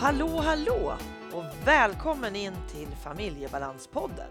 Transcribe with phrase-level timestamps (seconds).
[0.00, 0.96] Hallå, hallå
[1.32, 4.30] och välkommen in till Familjebalanspodden.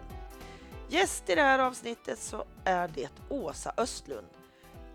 [0.88, 4.26] Gäst i det här avsnittet så är det Åsa Östlund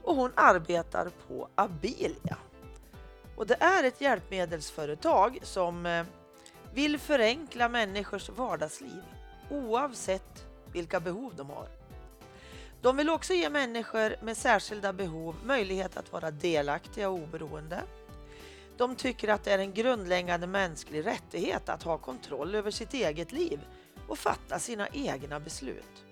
[0.04, 2.38] och hon arbetar på Abilia.
[3.36, 6.06] Och det är ett hjälpmedelsföretag som eh,
[6.74, 9.04] vill förenkla människors vardagsliv
[9.50, 11.68] oavsett vilka behov de har.
[12.82, 17.84] De vill också ge människor med särskilda behov möjlighet att vara delaktiga och oberoende.
[18.78, 23.32] De tycker att det är en grundläggande mänsklig rättighet att ha kontroll över sitt eget
[23.32, 23.60] liv
[24.08, 26.06] och fatta sina egna beslut.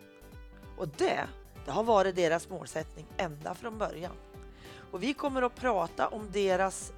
[0.78, 1.28] Och det,
[1.66, 4.16] det har varit deras målsättning ända från början.
[4.92, 6.94] Och vi kommer att prata om deras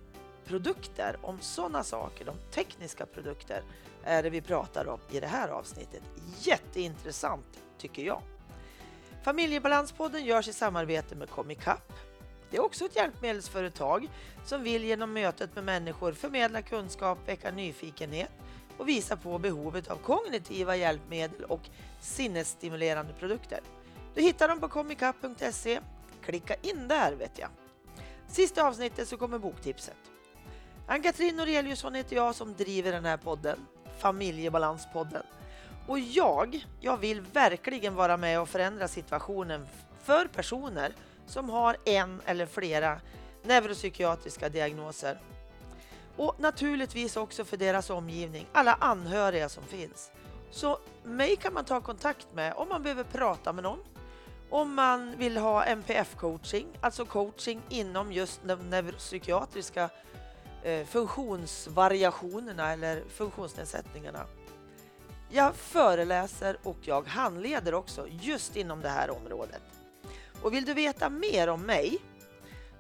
[0.46, 3.64] produkter, om sådana saker, de tekniska produkter
[4.04, 6.02] är det vi pratar om i det här avsnittet.
[6.40, 8.22] Jätteintressant tycker jag.
[9.24, 11.94] Familjebalanspodden görs i samarbete med Comicap.
[12.52, 14.10] Det är också ett hjälpmedelsföretag
[14.46, 18.32] som vill genom mötet med människor förmedla kunskap, väcka nyfikenhet
[18.78, 21.62] och visa på behovet av kognitiva hjälpmedel och
[22.02, 23.60] sinnesstimulerande produkter.
[24.16, 25.80] Du hittar dem på comicup.se.
[26.22, 27.50] Klicka in där vet jag.
[28.28, 29.98] Sista avsnittet så kommer boktipset.
[30.88, 33.60] Ann-Katrin Noreliusson heter jag som driver den här podden,
[33.98, 35.24] Familjebalanspodden.
[35.88, 39.68] Och jag, jag vill verkligen vara med och förändra situationen
[40.04, 40.94] för personer
[41.28, 43.02] som har en eller flera
[43.44, 45.20] neuropsykiatriska diagnoser.
[46.16, 50.12] Och naturligtvis också för deras omgivning, alla anhöriga som finns.
[50.52, 53.80] Så mig kan man ta kontakt med om man behöver prata med någon.
[54.50, 59.90] Om man vill ha NPF-coaching, alltså coaching inom just de neuropsykiatriska
[60.64, 64.26] eh, funktionsvariationerna eller funktionsnedsättningarna.
[65.30, 69.62] Jag föreläser och jag handleder också just inom det här området.
[70.46, 72.00] Och vill du veta mer om mig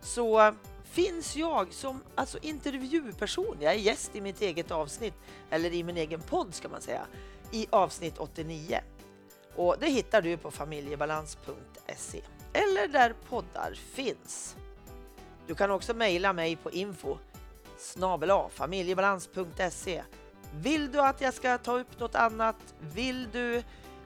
[0.02, 0.53] så
[0.84, 3.58] finns jag som alltså intervjuperson.
[3.59, 5.14] Jag är gäst i mitt eget avsnitt,
[5.50, 7.06] eller i min egen podd ska man säga,
[7.52, 8.80] i avsnitt 89.
[9.56, 12.22] Och det hittar du på familjebalans.se
[12.53, 14.56] eller där poddar finns.
[15.47, 17.18] Du kan också mejla mig på info
[18.50, 20.03] familjebalans.se
[20.56, 22.56] vill du att jag ska ta upp något annat?
[22.80, 23.64] Vill du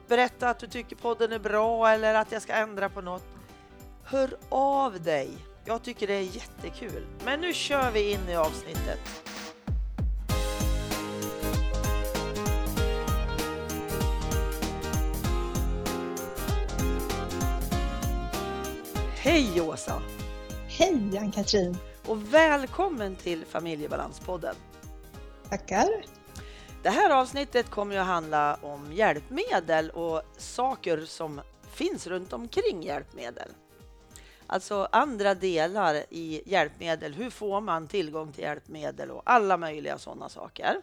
[0.08, 3.39] berätta att du tycker podden är bra eller att jag ska ändra på något?
[4.12, 5.30] Hör av dig!
[5.66, 7.08] Jag tycker det är jättekul.
[7.26, 9.00] Men nu kör vi in i avsnittet.
[19.16, 20.02] Hej Åsa!
[20.68, 21.78] Hej Ann-Katrin!
[22.06, 24.56] Och välkommen till Familjebalanspodden.
[25.50, 25.90] Tackar!
[26.84, 31.42] Det här avsnittet kommer att handla om hjälpmedel och saker som
[31.72, 33.50] finns runt omkring hjälpmedel.
[34.52, 37.14] Alltså andra delar i hjälpmedel.
[37.14, 40.82] Hur får man tillgång till hjälpmedel och alla möjliga sådana saker.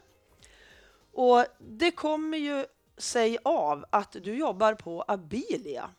[1.13, 2.67] Och det kommer ju
[2.97, 5.91] sig av att du jobbar på Abilia.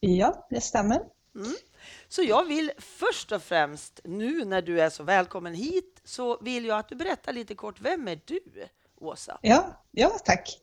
[0.00, 0.96] Ja, det stämmer.
[1.34, 1.54] Mm.
[2.08, 6.64] Så jag vill först och främst, nu när du är så välkommen hit, så vill
[6.64, 8.40] jag att du berättar lite kort, vem är du?
[9.04, 9.38] Åsa?
[9.42, 10.60] Ja, ja tack.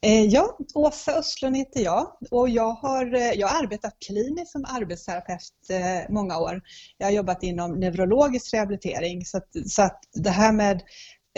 [0.00, 4.64] Eh, ja, Åsa Östlund heter jag och jag har, eh, jag har arbetat kliniskt som
[4.64, 6.62] arbetsterapeut eh, många år.
[6.98, 10.82] Jag har jobbat inom neurologisk rehabilitering så att, så att det här med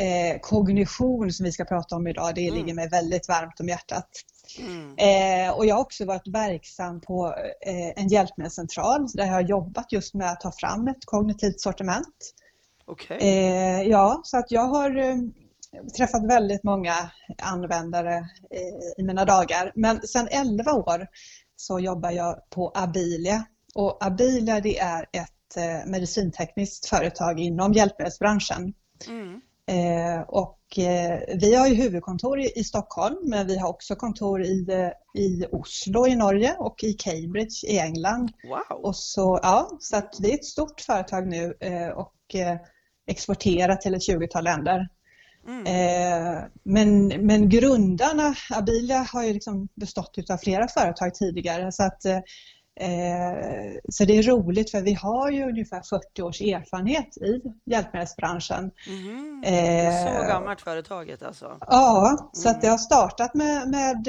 [0.00, 2.60] eh, kognition som vi ska prata om idag, det mm.
[2.60, 4.08] ligger mig väldigt varmt om hjärtat.
[4.58, 4.94] Mm.
[4.98, 7.34] Eh, och jag har också varit verksam på
[7.66, 12.34] eh, en hjälpmedelscentral där jag har jobbat just med att ta fram ett kognitivt sortiment.
[12.86, 13.18] Okay.
[13.20, 14.90] Eh, ja, så att jag har
[15.96, 16.94] träffat väldigt många
[17.38, 18.14] användare
[18.50, 19.72] eh, i mina dagar.
[19.74, 21.06] Men sedan 11 år
[21.56, 23.44] så jobbar jag på Abilia.
[23.74, 28.74] Och Abilia det är ett eh, medicintekniskt företag inom hjälpmedelsbranschen.
[29.08, 29.40] Mm.
[29.66, 30.58] Eh, och
[31.34, 36.16] vi har ju huvudkontor i Stockholm men vi har också kontor i, i Oslo i
[36.16, 38.32] Norge och i Cambridge i England.
[38.48, 38.84] Wow.
[38.84, 41.54] Och så, ja, så att vi är ett stort företag nu
[41.94, 42.14] och
[43.06, 44.88] exporterar till ett 20-tal länder.
[45.46, 45.66] Mm.
[45.66, 52.04] Eh, men, men grundarna, Abilia har ju liksom bestått av flera företag tidigare så att
[52.04, 52.18] eh,
[53.88, 58.70] så det är roligt för vi har ju ungefär 40 års erfarenhet i hjälpmedelsbranschen.
[58.88, 59.42] Mm.
[59.44, 61.58] Eh, så gammalt företaget alltså?
[61.60, 64.06] Ja, så att det har startat med, med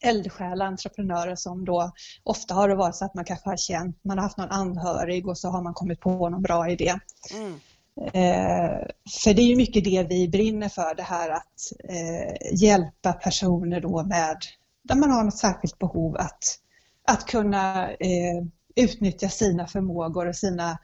[0.00, 1.92] eldsjälar, entreprenörer som då
[2.22, 5.28] ofta har det varit så att man kanske har känt, man har haft någon anhörig
[5.28, 6.94] och så har man kommit på någon bra idé.
[7.34, 7.60] Mm.
[8.00, 8.86] Eh,
[9.22, 13.80] för det är ju mycket det vi brinner för, det här att eh, hjälpa personer
[13.80, 14.36] då med,
[14.82, 16.58] där man har något särskilt behov att,
[17.04, 18.44] att kunna eh,
[18.76, 20.78] utnyttja sina förmågor och sina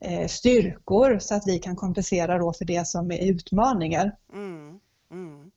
[0.00, 4.16] eh, styrkor så att vi kan kompensera då för det som är utmaningar.
[4.32, 4.80] Mm.
[5.10, 5.50] Mm.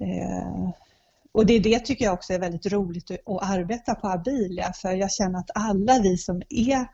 [0.00, 0.70] Eh,
[1.32, 5.12] och det, det tycker jag också är väldigt roligt att arbeta på Abilia för jag
[5.12, 6.86] känner att alla vi som är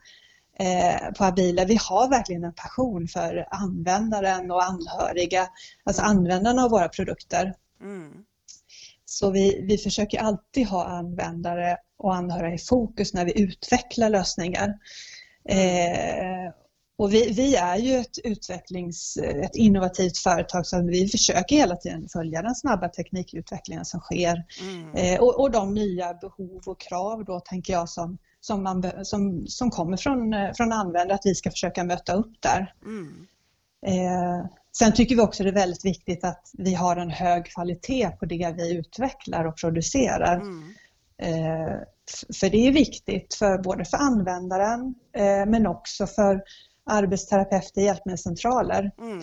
[1.19, 5.49] på Abilia, vi har verkligen en passion för användaren och anhöriga,
[5.85, 7.55] alltså användarna av våra produkter.
[7.81, 8.13] Mm.
[9.05, 14.79] Så vi, vi försöker alltid ha användare och anhöriga i fokus när vi utvecklar lösningar.
[15.49, 16.53] Eh,
[16.99, 22.09] och vi, vi, är ju ett utvecklings, ett innovativt företag så vi försöker hela tiden
[22.09, 24.95] följa den snabba teknikutvecklingen som sker Mm.
[24.95, 29.47] eh, och, och, de nya behov och krav då tänker jag som, som, man, som,
[29.47, 32.75] som kommer från, eh, från användare att vi ska försöka möta upp där.
[32.85, 33.27] Mm.
[33.87, 34.47] Eh,
[34.79, 38.27] sen tycker vi också det är väldigt viktigt att vi har en hög kvalitet på
[38.27, 40.41] det vi utvecklar och producerar.
[40.41, 40.75] Mm.
[41.19, 41.77] Eh,
[42.41, 46.43] för det är viktigt för både för användaren eh, men också för
[46.91, 48.91] arbetsterapeuter, hjälpmedelscentraler.
[48.99, 49.21] Mm.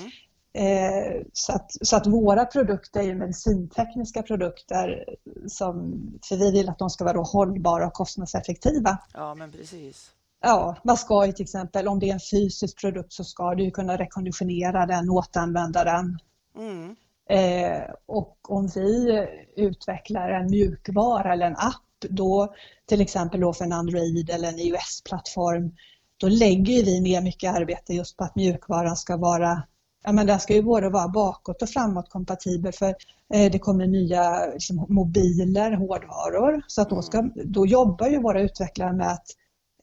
[0.53, 5.05] Eh, så, att, så att våra produkter är medicintekniska produkter
[5.47, 8.97] som, för vi vill att de ska vara hållbara och kostnadseffektiva.
[9.13, 10.11] Ja, men precis.
[10.41, 13.71] Ja, man ska ju till exempel, om det är en fysisk produkt så ska du
[13.71, 16.19] kunna rekonditionera den, återanvända den.
[16.57, 16.95] Mm.
[17.29, 19.25] Eh, och om vi
[19.55, 22.53] utvecklar en mjukvara eller en app då
[22.85, 25.75] till exempel då för en Android eller en iOS-plattform
[26.17, 29.63] då lägger vi ner mycket arbete just på att mjukvaran ska vara
[30.09, 32.95] Ja, men den ska ju både vara bakåt och framåt kompatibel för
[33.33, 36.61] eh, det kommer nya liksom, mobiler, hårdvaror.
[36.67, 39.27] Så att då, ska, då jobbar ju våra utvecklare med att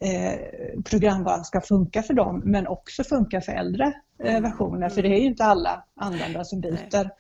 [0.01, 0.39] eh,
[0.85, 3.93] programvaran ska funka för dem men också funka för äldre
[4.25, 7.11] eh, versioner för det är ju inte alla användare som byter.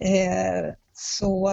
[0.00, 1.52] Eh, så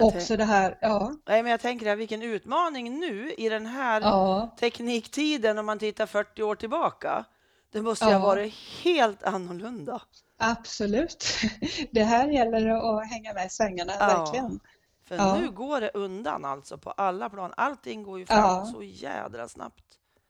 [0.00, 1.16] också det här, ja.
[1.28, 5.78] Nej, men jag tänker här, vilken utmaning nu i den här Ja, tekniktiden om man
[5.78, 7.24] tittar 40 år tillbaka.
[7.72, 8.18] Det måste ju Ja.
[8.18, 10.02] ha varit helt annorlunda.
[10.38, 11.26] absolut.
[11.90, 12.68] Det här gäller
[13.00, 14.06] att hänga med i svängarna, Ja.
[14.06, 14.60] verkligen.
[15.04, 15.36] För Ja.
[15.40, 17.54] nu går det undan alltså på alla plan.
[17.56, 18.66] Allting går ju fram Ja.
[18.66, 19.84] så jädra snabbt.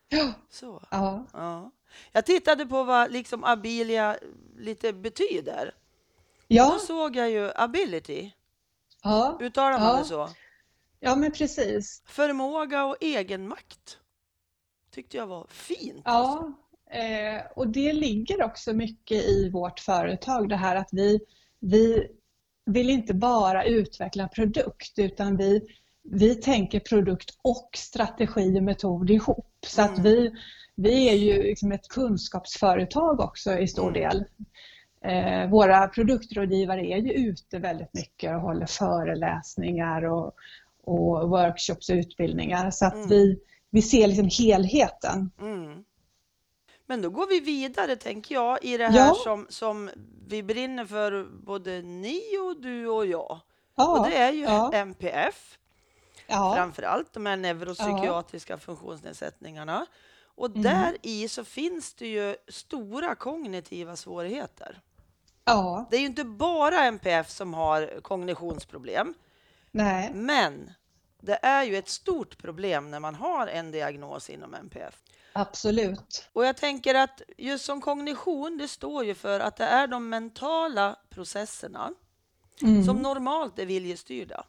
[0.08, 0.82] Ja, Så.
[0.90, 1.70] ja, Ja.
[2.12, 4.16] Jag tittade på vad liksom Abilia
[4.56, 5.64] lite betyder.
[6.48, 8.30] Då ja, såg jag ju ability.
[9.02, 9.96] ja, Uttalar man Ja.
[9.98, 10.28] det så?
[11.00, 12.02] ja men precis.
[12.06, 13.98] Förmåga och egenmakt.
[14.90, 16.02] Tyckte jag var fint.
[16.04, 16.52] alltså.
[16.92, 21.20] Eh, och det ligger också mycket i vårt företag det här att vi,
[21.60, 22.06] vi
[22.66, 25.60] vill inte bara utveckla produkt utan vi,
[26.02, 29.48] vi tänker produkt och strategi och metod ihop.
[29.66, 30.02] Så att Mm.
[30.02, 30.32] vi,
[30.74, 34.02] vi är ju liksom ett kunskapsföretag också i stor Mm.
[34.02, 34.24] del.
[35.04, 40.34] Eh, våra produktrådgivare är ju ute väldigt mycket och håller föreläsningar och,
[40.84, 43.08] och workshops och utbildningar så att Mm.
[43.08, 43.38] vi,
[43.70, 45.30] vi ser liksom helheten.
[45.40, 45.84] Mm.
[46.86, 49.14] Men då går vi vidare, tänker jag, i det här Ja.
[49.24, 49.90] som, som
[50.26, 53.40] vi brinner för, både ni och du och jag.
[53.76, 54.72] Ja, Och det är ju ja.
[54.72, 55.58] MPF,
[56.26, 59.86] ja, framför allt de här neuropsykiatriska funktionsnedsättningarna.
[60.34, 60.62] Och Mm.
[60.62, 64.80] där i så finns det ju stora kognitiva svårigheter.
[65.44, 69.14] ja, Det är ju inte bara MPF som har kognitionsproblem,
[69.70, 70.72] nej, men
[71.22, 74.94] det är ju ett stort problem när man har en diagnos inom MPF.
[75.32, 76.28] absolut.
[76.32, 80.08] Och jag tänker att just som kognition, det står ju för att det är de
[80.08, 81.90] mentala processerna
[82.62, 82.84] Mm.
[82.84, 84.44] som normalt är viljestyrda.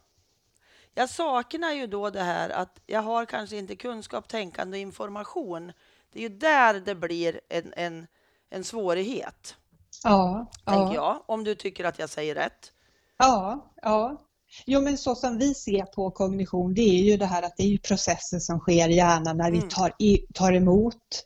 [0.94, 5.72] Jag saknar ju då det här att jag har kanske inte kunskap, tänkande och information.
[6.12, 8.06] Det är ju där det blir en, en,
[8.50, 9.56] en svårighet,
[10.04, 11.22] Ja, tänker ja, jag.
[11.26, 12.72] Om du tycker att jag säger rätt.
[13.16, 14.23] ja, ja.
[14.66, 17.62] Jo men så som vi ser på kognition det är ju det här att det
[17.62, 19.68] är ju processer som sker i hjärnan när vi Mm.
[19.68, 21.24] tar, i, tar emot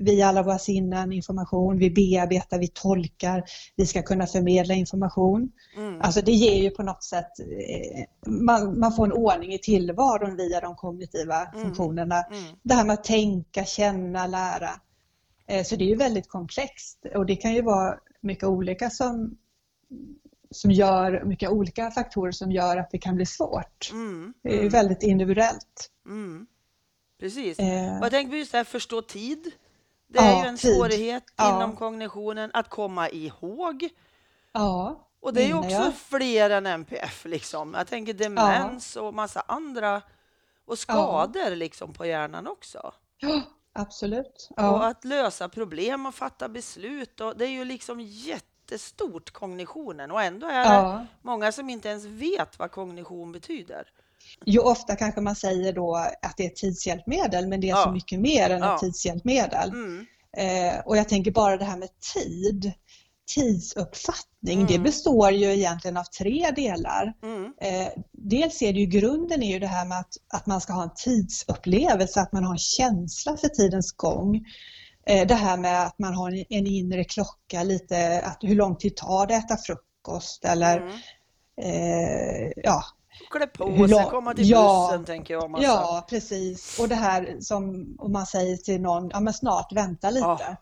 [0.00, 3.44] via alla våra sinnen information, vi bearbetar, vi tolkar,
[3.76, 5.52] vi ska kunna förmedla information.
[5.76, 6.00] Mm.
[6.00, 10.36] Alltså det ger ju på något sätt, eh, man, man får en ordning i tillvaron
[10.36, 11.62] via de kognitiva Mm.
[11.64, 12.22] funktionerna.
[12.22, 12.42] Mm.
[12.62, 14.70] Det här med att tänka, känna, lära.
[15.46, 19.36] Eh, Så det är ju väldigt komplext och det kan ju vara mycket olika som,
[20.50, 23.90] som gör, mycket olika faktorer som gör att det kan bli svårt.
[23.92, 24.34] Mm.
[24.42, 25.90] Det är väldigt individuellt.
[26.06, 26.46] Mm.
[27.20, 27.58] Precis.
[27.58, 29.52] Eh, jag tänker på just det här förstå tid.
[30.08, 30.74] Det är Ja, ju en tid.
[30.74, 31.56] svårighet Ja.
[31.56, 33.88] inom kognitionen att komma ihåg.
[34.52, 35.92] Ja, Och det är ju också ja.
[35.96, 37.24] fler än MPF.
[37.24, 37.74] Liksom.
[37.74, 40.02] Jag tänker demens och massa andra
[40.66, 42.92] och skador liksom på hjärnan också.
[43.18, 44.48] Ja, absolut.
[44.50, 47.20] Och Ja, att lösa problem och fatta beslut.
[47.20, 48.00] Och det är ju liksom
[48.72, 53.82] jättestort kognitionen och ändå är det ja, många som inte ens vet vad kognition betyder.
[54.44, 57.84] Jo, ofta kanske man säger då att det är ett tidshjälpmedel, men det är Ja.
[57.84, 58.74] så mycket mer än Ja.
[58.74, 59.68] ett tidshjälpmedel.
[59.70, 60.06] Mm.
[60.36, 62.72] Eh, och jag tänker bara det här med tid,
[63.34, 64.82] tidsuppfattning, det Mm.
[64.82, 67.12] består ju egentligen av tre delar.
[67.22, 67.44] Mm.
[67.60, 70.72] Eh, dels är det ju grunden är ju det här med att, att man ska
[70.72, 74.44] ha en tidsupplevelse, att man har en känsla för tidens gång.
[75.08, 78.96] Eh, det här med att man har en, inre klocka, lite att hur lång tid
[78.96, 80.92] tar det att äta frukost eller Mm.
[81.62, 82.82] eh, ja,
[83.30, 84.88] Klä på sig, komma till Ja.
[84.90, 85.50] bussen tänker jag.
[85.50, 85.64] Massa.
[85.64, 86.78] ja precis.
[86.80, 90.26] Och det här som om man säger till någon, ja men snart, vänta lite.
[90.26, 90.56] Ja.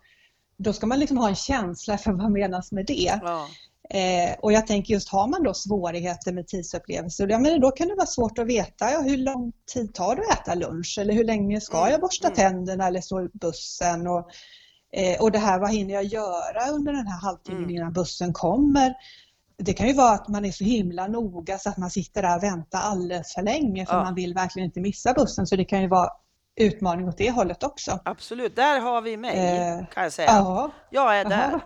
[0.57, 3.21] Då ska man liksom ha en känsla för vad menas med det.
[3.23, 3.47] Ja.
[3.91, 7.89] Eh, och jag tänker just har man då svårigheter med tidsupplevelser, ja men då kan
[7.89, 11.15] det vara svårt att veta ja, hur lång tid tar det att äta lunch eller
[11.15, 12.37] hur länge ska Mm, jag borsta mm.
[12.37, 14.29] tänderna eller stå i bussen och,
[14.93, 17.77] eh, och det här vad hinner jag göra under den här halvtimmen Mm.
[17.77, 18.95] innan bussen kommer.
[19.59, 22.37] Det kan ju vara att man är så himla noga så att man sitter där
[22.37, 24.05] och väntar alldeles för länge för Ja.
[24.05, 26.09] man vill verkligen inte missa bussen så det kan ju vara
[26.57, 28.01] utmaning åt det hållet också.
[28.05, 30.29] Absolut, där har vi mig Eh, kan jag säga.
[30.31, 31.61] Ja, Jag är där.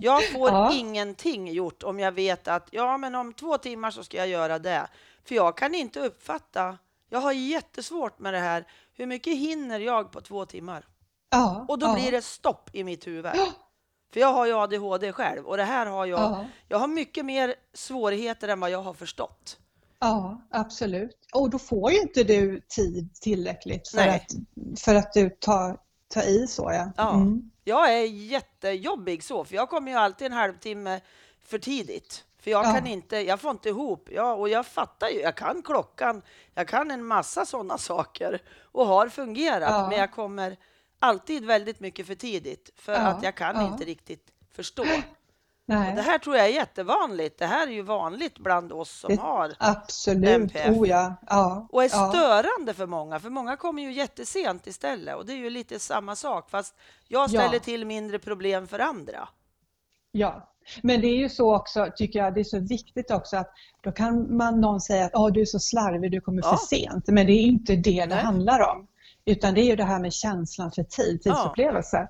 [0.00, 0.72] Jag får Ja.
[0.72, 4.58] ingenting gjort om jag vet att ja, men om två timmar så ska jag göra
[4.58, 4.86] det.
[5.24, 6.78] För jag kan inte uppfatta.
[7.10, 8.64] Jag har jättesvårt med det här.
[8.96, 10.84] Hur mycket hinner jag på två timmar?
[11.30, 13.26] ja, Och då blir det stopp i mitt huvud.
[14.12, 16.20] För jag har ju ADHD själv och det här har jag.
[16.20, 16.44] Ja.
[16.68, 19.58] Jag har mycket mer svårigheter än vad jag har förstått.
[19.98, 21.18] Ja, absolut.
[21.34, 24.08] Och då får ju inte du tid tillräckligt för, Nej.
[24.08, 26.92] att, för att du tar, tar i så ja.
[26.96, 27.14] Ja.
[27.14, 27.50] Mm.
[27.64, 31.00] Jag är jättejobbig så, för jag kommer ju alltid en halvtimme
[31.44, 32.24] för tidigt.
[32.38, 32.72] För jag Ja.
[32.72, 34.08] kan inte, jag får inte ihop.
[34.12, 36.22] Ja, och jag fattar ju, jag kan klockan,
[36.54, 39.88] jag kan en massa sådana saker och har fungerat, Ja.
[39.88, 40.56] men jag kommer
[40.98, 44.84] alltid väldigt mycket för tidigt för Ja, att jag kan inte riktigt förstå.
[45.66, 47.38] Det här tror jag är jättevanligt.
[47.38, 50.28] Det här är ju vanligt bland oss som Det- har absolut.
[50.28, 50.76] NPF.
[50.76, 51.14] Oh ja.
[51.26, 51.66] ja.
[51.70, 52.08] och är ja.
[52.12, 56.16] störande för många, för många kommer ju jättesent istället och det är ju lite samma
[56.16, 56.74] sak fast
[57.08, 57.60] jag ställer Ja.
[57.60, 59.28] till mindre problem för andra.
[60.12, 63.50] Ja, men det är ju så också, tycker jag, det är så viktigt också att
[63.80, 67.04] då kan man någon säga att oh, du är så slarvig, du kommer för sent.
[67.08, 68.24] Men det är inte det det Nej.
[68.24, 68.86] handlar om.
[69.24, 72.08] Utan det är ju det här med känslan för tid, tidsupplevelse.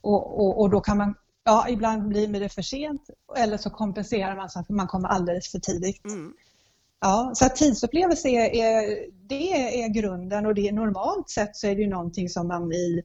[0.00, 1.14] Och, och, och då kan man,
[1.48, 5.50] ja ibland blir det för sent eller så kompenserar man så att man kommer alldeles
[5.52, 6.04] för tidigt.
[6.04, 6.32] Mm.
[7.00, 9.52] Ja, så att tidsupplevelse är, det
[9.82, 13.02] är grunden och det är normalt sett så är det ju någonting som man i,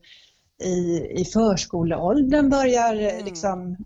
[0.64, 3.26] i, i förskoleåldern börjar Mm.
[3.26, 3.78] liksom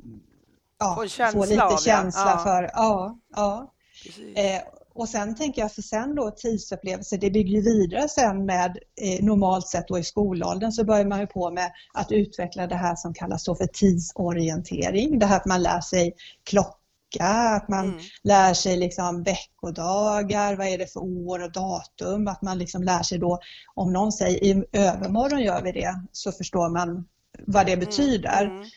[0.80, 2.44] ja, Få få lite av, känsla Ja.
[2.44, 2.72] för.
[2.74, 3.74] Ja, ja.
[4.36, 4.62] Eh,
[4.98, 9.26] och sen tänker jag för sen då tidsupplevelse, det bygger ju vidare sen med eh,
[9.26, 12.96] normalt sett då i skolåldern så börjar man ju på med att utveckla det här
[12.96, 15.20] som kallas då för tidsorientering.
[15.20, 16.14] Det här att man lär sig
[16.44, 16.78] klocka,
[17.28, 18.00] att man Mm.
[18.24, 23.04] lär sig liksom veckodagar, vad är det för år och datum, att man liksom lär
[23.04, 23.40] sig då,
[23.76, 27.08] om någon säger i övermorgon gör vi det, så förstår man
[27.48, 28.46] vad det betyder.
[28.46, 28.62] Mm.
[28.62, 28.68] Eh,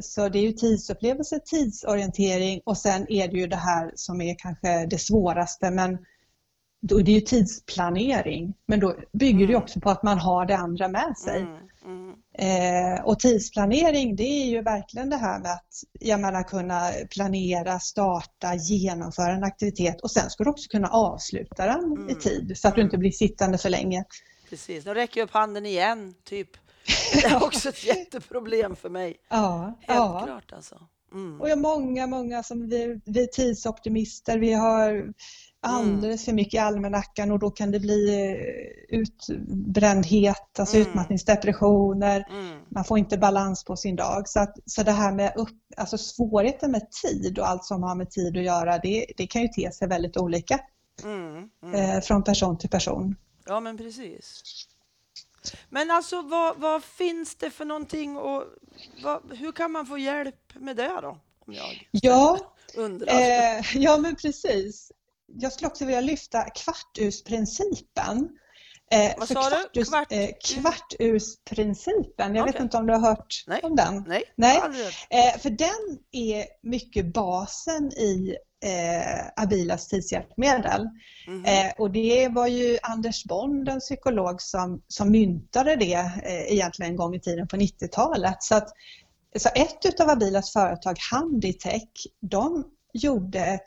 [0.00, 4.34] Så det är ju tidsupplevelse, tidsorientering och sen är det ju det här som är
[4.38, 5.98] kanske det svåraste men
[6.82, 8.54] då är det ju tidsplanering.
[8.66, 9.62] Men då bygger det Mm.
[9.62, 11.40] också på att man har det andra med sig.
[11.40, 11.58] Mm.
[11.84, 12.14] Mm.
[12.38, 17.78] Eh, och tidsplanering det är ju verkligen det här med att jag menar, kunna planera,
[17.80, 22.18] starta, genomföra en aktivitet och sen ska du också kunna avsluta den i Mm.
[22.18, 24.04] tid så att du inte blir sittande för länge.
[24.50, 24.84] Precis.
[24.86, 26.48] Nu räcker jag upp handen igen, typ.
[27.12, 29.16] Det är också ett jätteproblem för mig.
[29.30, 30.22] Ja, Helt ja.
[30.26, 30.80] klart alltså.
[31.12, 31.40] Mm.
[31.40, 34.38] Och jag har många, många som vi, vi är tidsoptimister.
[34.38, 35.12] Vi har
[35.60, 40.88] alldeles för mycket i almanackan och då kan det bli eh, utbrändhet, alltså Mm.
[40.88, 42.26] utmattningsdepressioner.
[42.30, 42.58] Mm.
[42.68, 44.28] Man får inte balans på sin dag.
[44.28, 47.94] Så, att, så det här med upp, alltså svårigheten med tid och allt som har
[47.94, 50.60] med tid att göra, det, det kan ju te sig väldigt olika
[51.04, 51.48] Mm.
[51.62, 51.74] Mm.
[51.90, 53.16] eh, från person till person.
[53.46, 54.42] Ja, men precis.
[55.68, 58.44] Men alltså, vad, vad finns det för någonting och
[59.02, 61.18] vad, hur kan man få hjälp med det då?
[61.46, 63.20] Om jag Ja, undrar.
[63.20, 64.92] Eh, ja, men precis.
[65.26, 68.38] Jag skulle också vilja lyfta kvartursprincipen.
[68.92, 69.56] Eh, Vad för sa du?
[69.56, 72.62] kvartus, Kvart- eh, kvartursprincipen, jag vet Okej.
[72.62, 73.60] inte om du har hört Nej.
[73.62, 74.04] om den?
[74.06, 74.60] Nej, Nej.
[75.10, 80.88] Eh, för den är mycket basen i eh, Abilas tidshjälpmedel.
[81.26, 81.44] Mhm.
[81.44, 85.94] Eh, och det var ju Anders Bond, en psykolog, som, som myntade det
[86.24, 88.42] eh, egentligen en gång i tiden på 90-talet.
[88.42, 88.68] Så, att,
[89.38, 91.88] så ett utav Abilas företag, Handitech,
[92.20, 93.66] de gjorde ett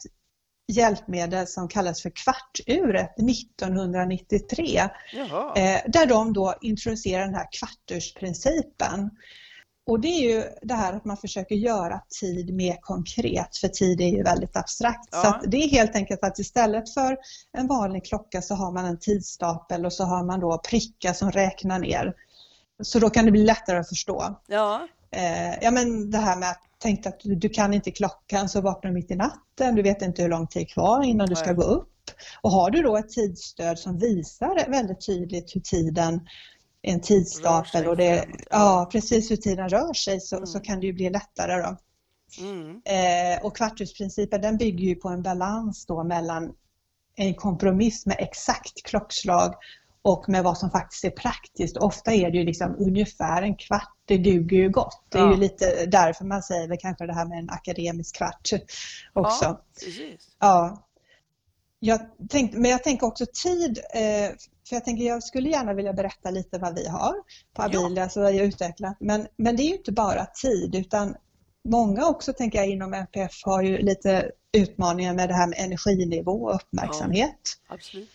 [0.67, 4.89] hjälpmedel som kallas för Kvarturet 1993.
[5.13, 5.53] Jaha.
[5.55, 9.10] Eh, där de då introducerar den här kvartursprincipen.
[9.88, 14.01] och det är ju det här att man försöker göra tid mer konkret, för tid
[14.01, 15.10] är ju väldigt abstrakt.
[15.12, 15.39] Ja.
[15.41, 17.17] Så det är helt enkelt att istället för
[17.57, 21.31] en vanlig klocka så har man en tidsstapel och så har man då prickar som
[21.31, 22.13] räknar ner.
[22.84, 24.36] Så då kan det bli lättare att förstå.
[24.48, 28.50] Ja, Eh, ja men det här med att tänk att du, du kan inte klockan
[28.50, 31.36] så vaknar du mitt i natten, du vet inte hur lång tid kvar innan du
[31.36, 31.92] ska gå upp.
[32.42, 36.27] Och har du då ett tidsstöd som visar väldigt tydligt hur tiden,
[36.82, 38.89] en tidsstapel och det, ja.
[38.92, 40.48] precis hur tiden rör sig så, Mm.
[40.48, 41.77] så kan det ju bli lättare då.
[42.39, 42.82] mm.
[42.86, 46.54] Eh, och kvarthusprincipen den bygger ju på en balans då mellan
[47.15, 49.54] en kompromiss med exakt klockslag
[50.05, 51.77] och med vad som faktiskt är praktiskt.
[51.77, 55.03] Ofta är det ju liksom ungefär en kvart, det duger ju gott.
[55.09, 55.31] Det är Ja.
[55.31, 58.50] ju lite därför man säger väl kanske det här med en akademisk kvart
[59.13, 59.45] också.
[59.45, 60.35] Ja, precis.
[60.39, 60.88] Ja.
[61.79, 64.29] Jag tänkte, men jag tänker också tid, eh,
[64.69, 67.13] för jag tänker jag skulle gärna vilja berätta lite vad vi har
[67.53, 67.65] på Ja.
[67.65, 68.97] Abilia, så vad jag har utvecklat.
[69.00, 71.15] Men, men det är ju inte bara tid utan
[71.69, 76.43] många också tänker jag inom NPF har ju lite utmaningar med det här med energinivå
[76.43, 77.39] och uppmärksamhet.
[77.67, 78.09] Absolut.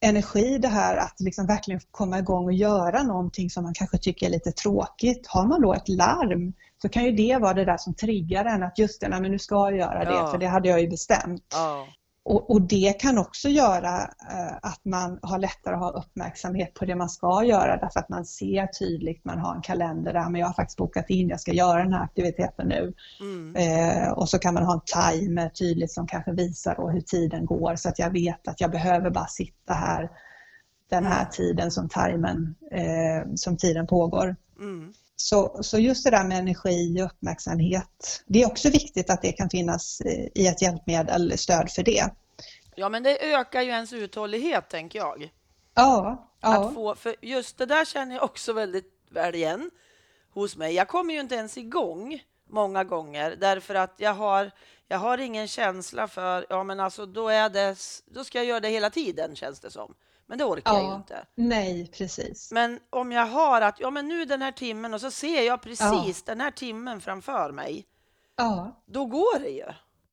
[0.00, 4.26] Energi, det här att liksom verkligen komma igång och göra någonting som man kanske tycker
[4.26, 5.26] är lite tråkigt.
[5.26, 8.62] Har man då ett larm så kan ju det vara det där som triggar en
[8.62, 10.26] att just det, nej, men nu ska jag göra det Ja.
[10.26, 11.46] för det hade jag ju bestämt.
[11.52, 11.86] Ja,
[12.28, 16.84] Och, och det kan också göra eh, att man har lättare att ha uppmärksamhet på
[16.84, 20.40] det man ska göra därför att man ser tydligt, man har en kalender där, men
[20.40, 22.94] jag har faktiskt bokat in, jag ska göra den här aktiviteten nu.
[23.20, 23.56] mm.
[23.56, 27.76] Eh, och så kan man ha en timer tydligt som kanske visar hur tiden går
[27.76, 30.10] så att jag vet att jag behöver bara sitta här
[30.90, 31.30] den här Mm.
[31.32, 34.36] tiden som, timern, eh, som tiden pågår.
[34.60, 34.92] Mm.
[35.16, 39.32] Så, så just det där med energi och uppmärksamhet, det är också viktigt att det
[39.32, 40.00] kan finnas
[40.34, 42.10] i ett hjälpmedel, stöd för det.
[42.74, 45.30] ja, men det ökar ju ens uthållighet, tänker jag.
[45.74, 49.70] Ja, ja, Att få, för just det där känner jag också väldigt väl igen
[50.30, 50.74] hos mig.
[50.74, 54.50] Jag kommer ju inte ens igång många gånger därför att jag har,
[54.88, 57.76] jag har ingen känsla för, ja men alltså då är det,
[58.06, 59.94] då ska jag göra det hela tiden känns det som.
[60.28, 60.96] Men det orkar jag ju Ja.
[60.96, 61.24] inte.
[61.34, 62.52] nej precis.
[62.52, 65.62] Men om jag har att, ja men nu den här timmen och så ser jag
[65.62, 67.86] precis den här timmen framför mig,
[68.36, 68.82] Ja.
[68.86, 69.64] då går det ju.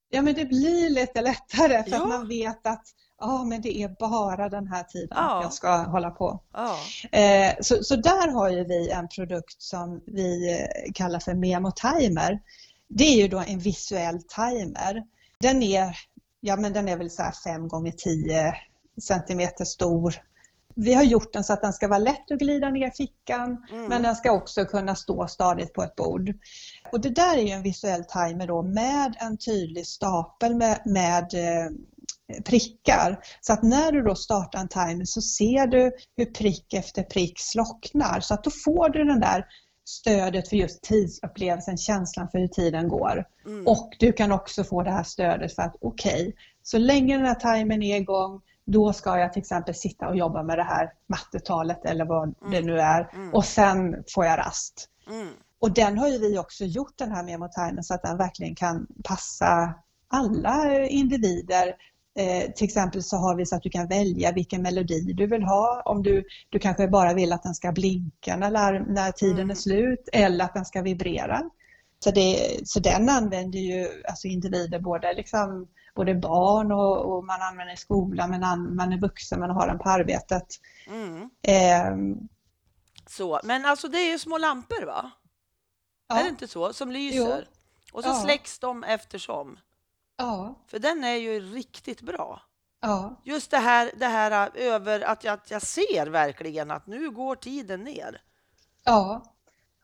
[0.09, 2.01] ja, men det blir lite lättare för Ja.
[2.03, 2.83] att man vet att
[3.19, 5.41] ja, men det är bara den här tiden Ja.
[5.43, 6.39] jag ska hålla på.
[6.53, 6.77] Ja,
[7.11, 11.71] Eh, så, så där har ju vi en produkt som vi eh, kallar för Memo
[11.71, 12.39] Timer.
[12.87, 15.03] Det är ju då en visuell timer.
[15.39, 15.97] Den är,
[16.39, 18.55] ja, men den är väl så här 5 gånger 10
[19.01, 20.13] centimeter stor.
[20.75, 23.65] Vi har gjort den så att den ska vara lätt att glida ner i fickan
[23.71, 23.85] Mm.
[23.85, 26.33] men den ska också kunna stå stadigt på ett bord.
[26.91, 31.71] Och det där är en visuell timer då med en tydlig stapel med, med eh,
[32.45, 33.19] prickar.
[33.41, 37.39] Så att när du då startar en timer så ser du hur prick efter prick
[37.39, 38.19] slocknar.
[38.19, 39.45] Så att då får du den där
[39.85, 43.25] stödet för just tidsupplevelsen, känslan för hur tiden går.
[43.45, 43.67] mm.
[43.67, 47.35] Och du kan också få det här stödet för att okej, så länge den här
[47.57, 51.85] timern är igång då ska jag till exempel sitta och jobba med det här mattetalet
[51.85, 53.33] eller vad det nu är Mm.
[53.33, 54.89] och sen får jag rast.
[55.09, 55.27] Mm.
[55.59, 58.87] Och den har ju vi också gjort den här memotimern så att den verkligen kan
[59.03, 59.73] passa
[60.07, 61.75] alla individer.
[62.19, 65.43] Eh, till exempel så har vi så att du kan välja vilken melodi du vill
[65.43, 65.81] ha.
[65.85, 69.49] Om du, du kanske bara vill att den ska blinka när, när tiden Mm.
[69.49, 71.41] är slut eller att den ska vibrera.
[71.99, 77.41] Så, det, så den använder ju alltså individer, både, liksom, både barn och, och man
[77.41, 80.47] använder i skolan, men an, man är vuxen, man har den på arbetet.
[80.87, 81.29] Mm.
[81.41, 82.17] Eh,
[83.07, 85.11] Så, men alltså det är ju små lampor va?
[86.07, 86.73] ja, Är det inte så?
[86.73, 87.47] Som lyser.
[87.93, 88.13] Och så Ja.
[88.13, 89.59] släcks de eftersom.
[90.17, 92.41] ja, För den är ju riktigt bra.
[92.81, 96.87] ja, Just det här, det här äh, över att jag, att jag ser verkligen att
[96.87, 98.21] nu går tiden ner.
[98.83, 99.23] Ja,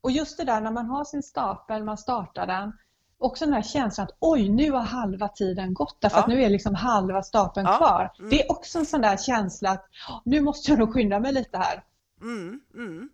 [0.01, 2.77] och just det där när man har sin stapel, man startar den,
[3.19, 6.21] också den här känslan att oj, nu har halva tiden gått därför Ja.
[6.21, 8.11] att nu är liksom halva stapeln Ja, kvar.
[8.19, 8.29] mm.
[8.29, 11.33] Det är också en sån där känsla att "Åh, nu måste jag nog skynda mig
[11.33, 11.83] lite här.
[12.21, 13.09] Mm, mm.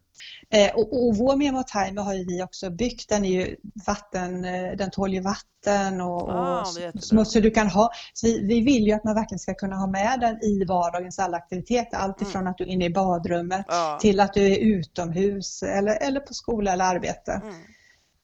[0.49, 3.09] Eh, och, och vår Memo Timer har ju vi också byggt.
[3.09, 3.55] Den är ju
[3.87, 7.89] vatten, eh, den tål ju vatten och, Ah, och smuts så du kan ha.
[8.13, 11.19] Så vi, vi vill ju att man verkligen ska kunna ha med den i vardagens
[11.19, 11.97] alla aktiviteter.
[11.97, 12.47] Allt Mm.
[12.47, 13.97] att du är inne i badrummet Ja.
[14.01, 17.31] till att du är utomhus eller, eller på skola eller arbete.
[17.43, 17.55] Mm.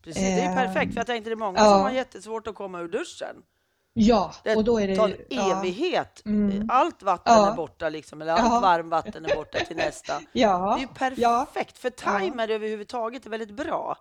[0.04, 0.94] Precis, det är ju Eh, perfekt.
[0.94, 1.66] För jag tänkte det är många ja.
[1.66, 3.36] som har jättesvårt att komma ur duschen.
[3.94, 6.22] Ja, Det och då är det tar ju- ja, evighet.
[6.26, 6.68] Mm.
[6.72, 7.52] Allt vatten Ja.
[7.52, 8.60] är borta, liksom, eller allt Ja.
[8.60, 10.20] varmvatten är borta till nästa.
[10.34, 11.22] Det Ja, är ju perfekt.
[11.22, 13.98] ja, För timer överhuvudtaget är väldigt bra.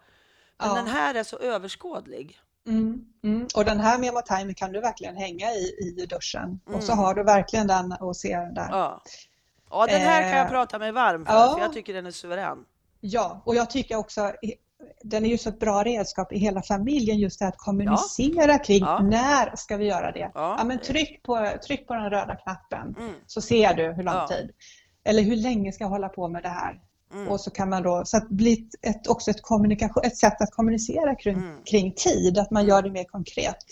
[0.59, 0.75] Men Ja.
[0.75, 2.39] den här är så överskådlig.
[2.69, 3.47] mm, mm.
[3.57, 6.61] Och den här Memo Timer kan du verkligen hänga i, i duschen.
[6.67, 7.05] Och så Mm.
[7.05, 8.69] har du verkligen den och ser den där.
[8.71, 9.03] Ja.
[9.71, 11.53] ja, den här kan jag Eh, prata mig varm för, ja.
[11.57, 12.65] för jag tycker den är suverän.
[13.01, 14.33] Ja, och jag tycker också
[15.03, 18.59] den är ju så ett bra redskap i hela familjen just det att kommunicera ja.
[18.59, 19.03] kring ja.
[19.03, 20.31] när ska vi göra det?
[20.35, 20.57] Ja.
[20.59, 20.65] ja.
[20.65, 23.13] men tryck, på, tryck på den röda knappen mm.
[23.27, 24.51] så ser du hur lång tid.
[25.05, 26.81] Eller hur länge ska jag hålla på med det här?
[27.13, 27.29] Mm.
[27.29, 30.51] Och så kan man då, så att bli ett, också ett, kommunikation, ett sätt att
[30.51, 31.65] kommunicera kring, mm.
[31.65, 33.65] kring tid, att man gör det mer konkret.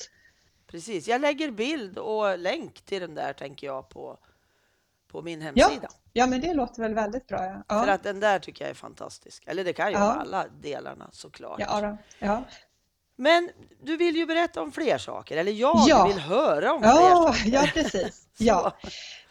[0.71, 4.18] Precis, jag lägger bild och länk till den där tänker jag på,
[5.09, 5.68] på min hemsida.
[5.83, 7.44] Ja, ja men det låter väl väldigt bra.
[7.44, 7.62] Ja.
[7.68, 7.85] ja.
[7.85, 9.44] För att den där tycker jag är fantastisk.
[9.47, 10.01] Eller det kan ju ja.
[10.01, 11.61] vara alla delarna såklart.
[11.61, 11.99] Ja, då.
[12.18, 12.44] ja.
[13.16, 13.51] Men
[13.83, 16.07] du vill ju berätta om fler saker, eller jag ja.
[16.07, 17.51] vill höra om fler ja, saker.
[17.51, 18.29] Ja, precis.
[18.38, 18.77] ja.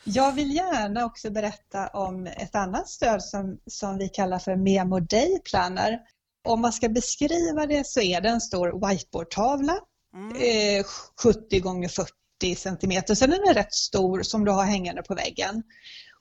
[0.04, 5.00] Jag vill gärna också berätta om ett annat stöd som, som vi kallar för Memo
[5.00, 6.00] Day Planner.
[6.48, 9.80] Om man ska beskriva det så är det en stor whiteboardtavla,
[10.14, 10.36] mm.
[10.36, 10.86] eh,
[11.24, 12.12] 70 gånger 40
[12.58, 13.16] centimeter.
[13.16, 15.64] Sen är den rätt stor som du har hängande på väggen.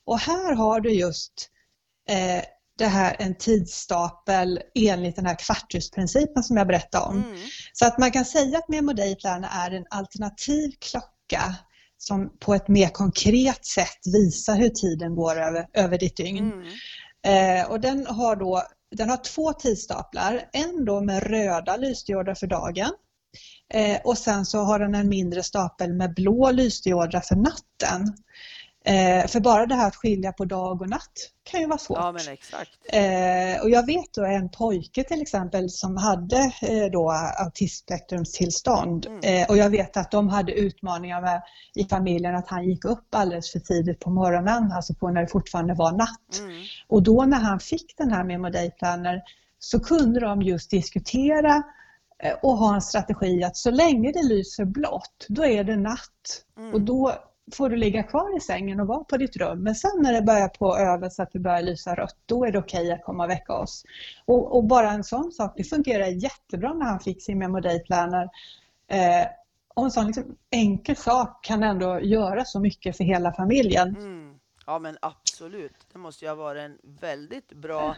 [0.04, 1.50] Och här har du just
[2.08, 2.44] eh,
[2.78, 7.24] det här, en tidsstapel enligt den här kvarthusprincipen som jag berättade om.
[7.24, 7.36] Mm.
[7.72, 11.54] Så att man kan säga att Memo Day Planner är en alternativ klocka
[11.98, 16.52] som på ett mer konkret sätt visar hur tiden går över, över ditt dygn.
[16.52, 17.60] Mm.
[17.62, 22.46] Eh, och den har då den har två tidsstaplar, en då med röda lysdioder för
[22.46, 22.90] dagen
[23.74, 28.14] eh, och sen så har den en mindre stapel med blå lysdioder för natten.
[28.86, 31.98] Eh, för bara det här att skilja på dag och natt kan ju vara svårt.
[31.98, 32.70] Ja, men exakt.
[32.92, 39.20] Eh, och jag vet då en pojke till exempel som hade eh, då autismspektrumstillstånd mm.
[39.22, 41.42] Eh, och jag vet att de hade utmaningar med
[41.74, 45.28] i familjen att han gick upp alldeles för tidigt på morgonen, alltså på när det
[45.28, 46.38] fortfarande var natt.
[46.40, 46.62] Mm.
[46.88, 49.22] Och då när han fick den här Memo Day Planner
[49.58, 51.62] så kunde de just diskutera
[52.42, 56.44] och ha en strategi att så länge det lyser blått, då är det natt.
[56.58, 56.74] Mm.
[56.74, 57.12] Och då
[57.52, 59.62] får du ligga kvar i sängen och vara på ditt rum.
[59.62, 62.52] Men sen när det börjar på över så att det börjar lysa rött, då är
[62.52, 63.84] det okej okay att komma och väcka oss.
[64.24, 68.28] Och, och, bara en sån sak, det fungerar jättebra när han fick sin Memo Day-planer.
[68.88, 69.26] Eh,
[69.74, 73.96] och en sån liksom enkel sak kan ändå göra så mycket för hela familjen.
[73.96, 74.38] Mm.
[74.66, 77.96] Ja men absolut, det måste ju ha varit en väldigt bra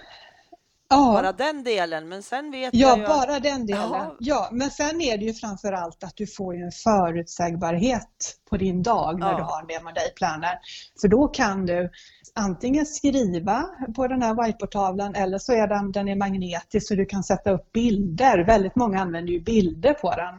[0.90, 1.12] Ja.
[1.12, 3.06] Bara den delen, men sen vet ja, jag ju...
[3.06, 3.90] bara den delen.
[3.92, 4.16] Ja.
[4.20, 8.82] ja, men sen är det ju framför allt att du får en förutsägbarhet på din
[8.82, 9.36] dag när ja.
[9.36, 10.58] du har med med dig planer.
[11.00, 11.90] För då kan du
[12.34, 13.64] antingen skriva
[13.96, 17.50] på den här whiteboardtavlan eller så är den, den är magnetisk så du kan sätta
[17.50, 18.44] upp bilder.
[18.44, 20.34] Väldigt många använder ju bilder på den.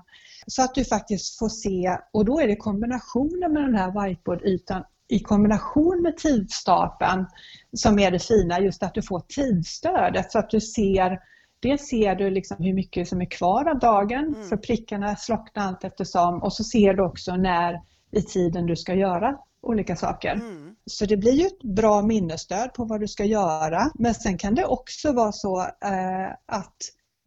[0.48, 4.84] Så att du faktiskt får se, och då är det kombinationen med den här whiteboardytan
[5.10, 7.26] i kombination med tidsstapeln
[7.74, 11.20] som är det fina, just att du får tidsstödet så att du ser
[11.62, 14.50] Dels ser du liksom hur mycket som är kvar av dagen, mm.
[14.50, 18.94] för prickarna slocknar allt eftersom och så ser du också när i tiden du ska
[18.94, 20.34] göra olika saker.
[20.34, 20.76] Mm.
[20.86, 23.92] Så det blir ju ett bra minnesstöd på vad du ska göra.
[23.94, 26.78] Men sen kan det också vara så eh, att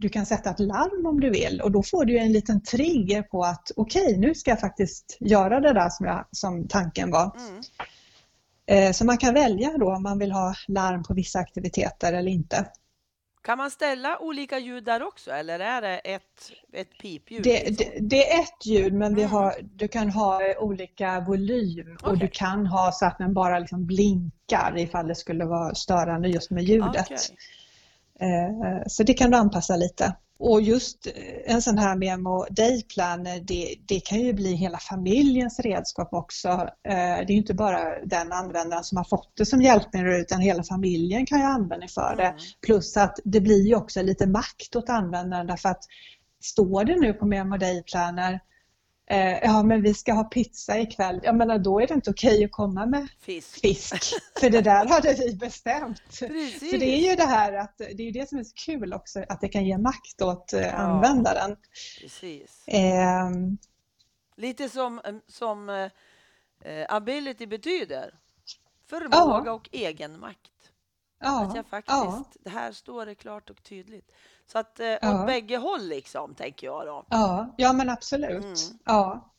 [0.02, 3.22] du kan sätta ett larm om du vill och då får du en liten trigger
[3.22, 7.10] på att okej, okay, nu ska jag faktiskt göra det där som, jag, som tanken
[7.10, 7.36] var.
[7.36, 7.62] Mm.
[8.66, 12.30] Eh, så man kan välja då om man vill ha larm på vissa aktiviteter eller
[12.30, 12.66] inte.
[13.42, 16.22] Kan man ställa olika ljud där också eller är det ett,
[16.72, 17.42] ett pipljud?
[17.42, 17.86] Det, liksom?
[17.94, 19.32] det, det, är ett ljud men vi mm.
[19.32, 22.10] har, du kan ha olika volym okay.
[22.10, 26.28] och du kan ha så att den bara liksom blinkar ifall det skulle vara störande
[26.28, 27.06] just med ljudet.
[27.06, 27.18] Okay.
[28.22, 30.16] Eh, så det kan du anpassa lite.
[30.38, 34.78] Och just eh, en sån här Memo Day Planner, det, det kan ju bli hela
[34.78, 36.48] familjens redskap också.
[36.88, 40.62] Eh, det är inte bara den användaren som har fått det som hjälpmedel utan hela
[40.62, 42.26] familjen kan ju använda för det.
[42.26, 42.38] Mm.
[42.66, 45.85] Plus att det blir ju också lite makt åt användaren därför att
[46.42, 48.40] står det nu på Memo Day Planner
[49.12, 51.20] Eh, ja men vi ska ha pizza ikväll.
[51.22, 53.61] Jag menar då är det inte okej att komma med fisk.
[53.61, 54.14] fisk.
[54.40, 56.03] För det där hade vi bestämt.
[56.20, 56.70] Precis.
[56.70, 59.25] Så det är ju det här att det är det som är så kul också
[59.29, 60.72] att det kan ge makt åt eh, ja.
[60.72, 61.57] användaren.
[62.01, 62.68] Precis.
[62.68, 63.31] Eh,
[64.37, 65.68] Lite som, som
[66.64, 68.14] eh, ability betyder.
[68.87, 69.53] Förmåga ja.
[69.53, 70.70] och egenmakt.
[71.20, 71.44] Ja.
[71.44, 74.12] Att jag faktiskt, det här står det klart och tydligt.
[74.46, 75.20] Så att eh, ja.
[75.20, 77.07] åt bägge håll liksom, tänker jag då.
[77.11, 78.44] Ja, ja men absolut.
[78.44, 78.78] Mm.
[78.85, 79.33] Ja.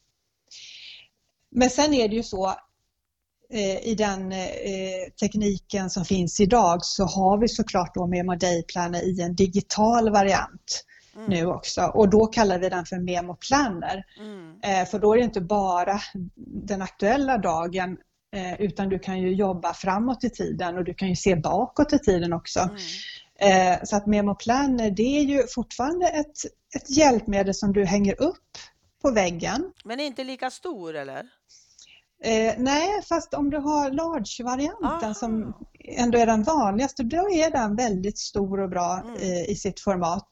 [1.51, 2.47] Men sen är det ju så
[3.53, 9.01] eh, i den eh, tekniken som finns idag så har vi såklart då Memo Day-planer
[9.03, 10.85] i en digital variant
[11.15, 11.29] mm.
[11.29, 14.03] nu också och då kallar vi den för Memo Planner.
[14.19, 14.59] Mm.
[14.63, 15.99] Eh, för då är det inte bara
[16.67, 17.97] den aktuella dagen
[18.35, 21.93] eh, utan du kan ju jobba framåt i tiden och du kan ju se bakåt
[21.93, 22.59] i tiden också.
[22.59, 22.75] Mm.
[23.43, 26.37] Eh, så att Memo Planner det är ju fortfarande ett,
[26.75, 28.57] ett hjälpmedel som du hänger upp
[29.01, 29.71] på väggen.
[29.85, 31.19] Men inte lika stor eller?
[32.23, 35.13] Eh, nej, fast om du har large-varianten Ah.
[35.13, 35.53] som
[35.97, 39.21] ändå är den vanligaste, då är den väldigt stor och bra Mm.
[39.21, 40.29] eh, i sitt format.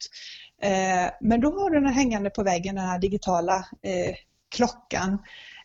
[0.62, 4.16] Eh, men då har du den hängande på väggen, den här digitala eh,
[4.56, 5.18] klockan.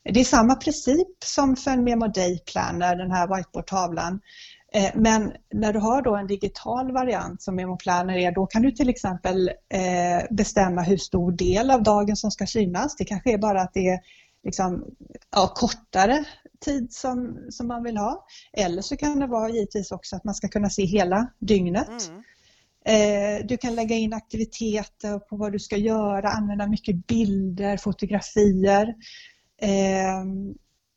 [0.05, 4.21] Det är samma princip som för en Memo Day Planner, den här whiteboardtavlan.
[4.77, 8.63] Eh, Men när du har då en digital variant som Memo Planner är, då kan
[8.63, 12.97] du till exempel eh, bestämma hur stor del av dagen som ska synas.
[12.97, 14.01] Det kanske är bara att det är
[14.45, 14.85] liksom,
[15.31, 16.25] ja, kortare
[16.65, 18.27] tid som, som man vill ha.
[18.53, 21.89] Eller så kan det vara givetvis också att man ska kunna se hela dygnet.
[22.09, 22.23] Mm.
[22.87, 28.95] Eh, Du kan lägga in aktiviteter på vad du ska göra, använda mycket bilder, fotografier.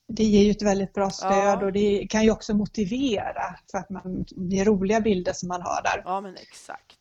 [0.09, 1.65] Det ger ju ett väldigt bra stöd Ja.
[1.65, 5.61] och det kan ju också motivera för att man, det är roliga bilder som man
[5.61, 6.01] har där.
[6.05, 6.99] Ja, men exakt.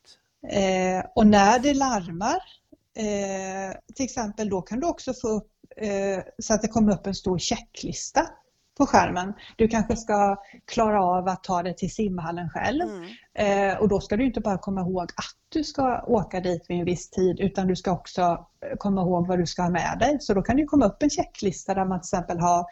[0.50, 2.38] Eh, och när det larmar,
[2.96, 7.06] eh, till exempel, då kan du också få upp eh, så att det kommer upp
[7.06, 8.26] en stor checklista
[8.78, 9.32] på skärmen.
[9.56, 10.36] Du kanske ska
[10.72, 12.82] klara av att ta dig till simhallen själv.
[12.82, 13.72] Mm.
[13.72, 16.78] Eh, och då ska du inte bara komma ihåg att du ska åka dit vid
[16.78, 18.46] en viss tid utan du ska också
[18.78, 20.16] komma ihåg vad du ska ha med dig.
[20.20, 22.64] Så då kan det komma upp en checklista där man till exempel har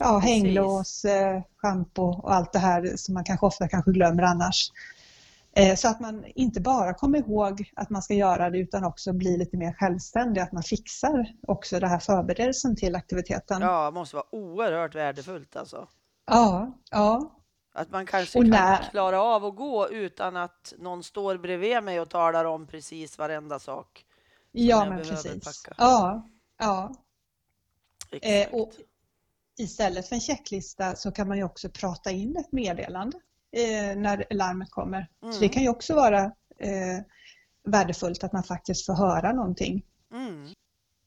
[0.00, 4.72] ja, hänglås, eh, schampo och allt det här som man kanske ofta kanske glömmer annars.
[5.56, 9.12] Eh, Så att man inte bara kommer ihåg att man ska göra det utan också
[9.12, 13.62] blir lite mer självständig, att man fixar också den här förberedelsen till aktiviteten.
[13.62, 15.88] Ja, det måste vara oerhört värdefullt alltså.
[16.26, 16.72] ja.
[16.90, 17.36] ja.
[17.72, 21.82] Att man kanske Och kan när- klara av att gå utan att någon står bredvid
[21.82, 24.04] mig och talar om precis varenda sak.
[24.52, 25.44] Ja, men precis.
[25.64, 25.74] packa.
[25.78, 26.94] Ja, ja.
[28.10, 28.54] Exakt.
[28.54, 28.72] och-
[29.60, 33.16] Istället för en checklista så kan man ju också prata in ett meddelande
[33.56, 35.08] eh, när larmet kommer.
[35.22, 35.32] Mm.
[35.32, 36.24] Så det kan ju också vara
[36.58, 36.98] eh,
[37.64, 39.82] värdefullt att man faktiskt får höra någonting.
[40.12, 40.48] Mm.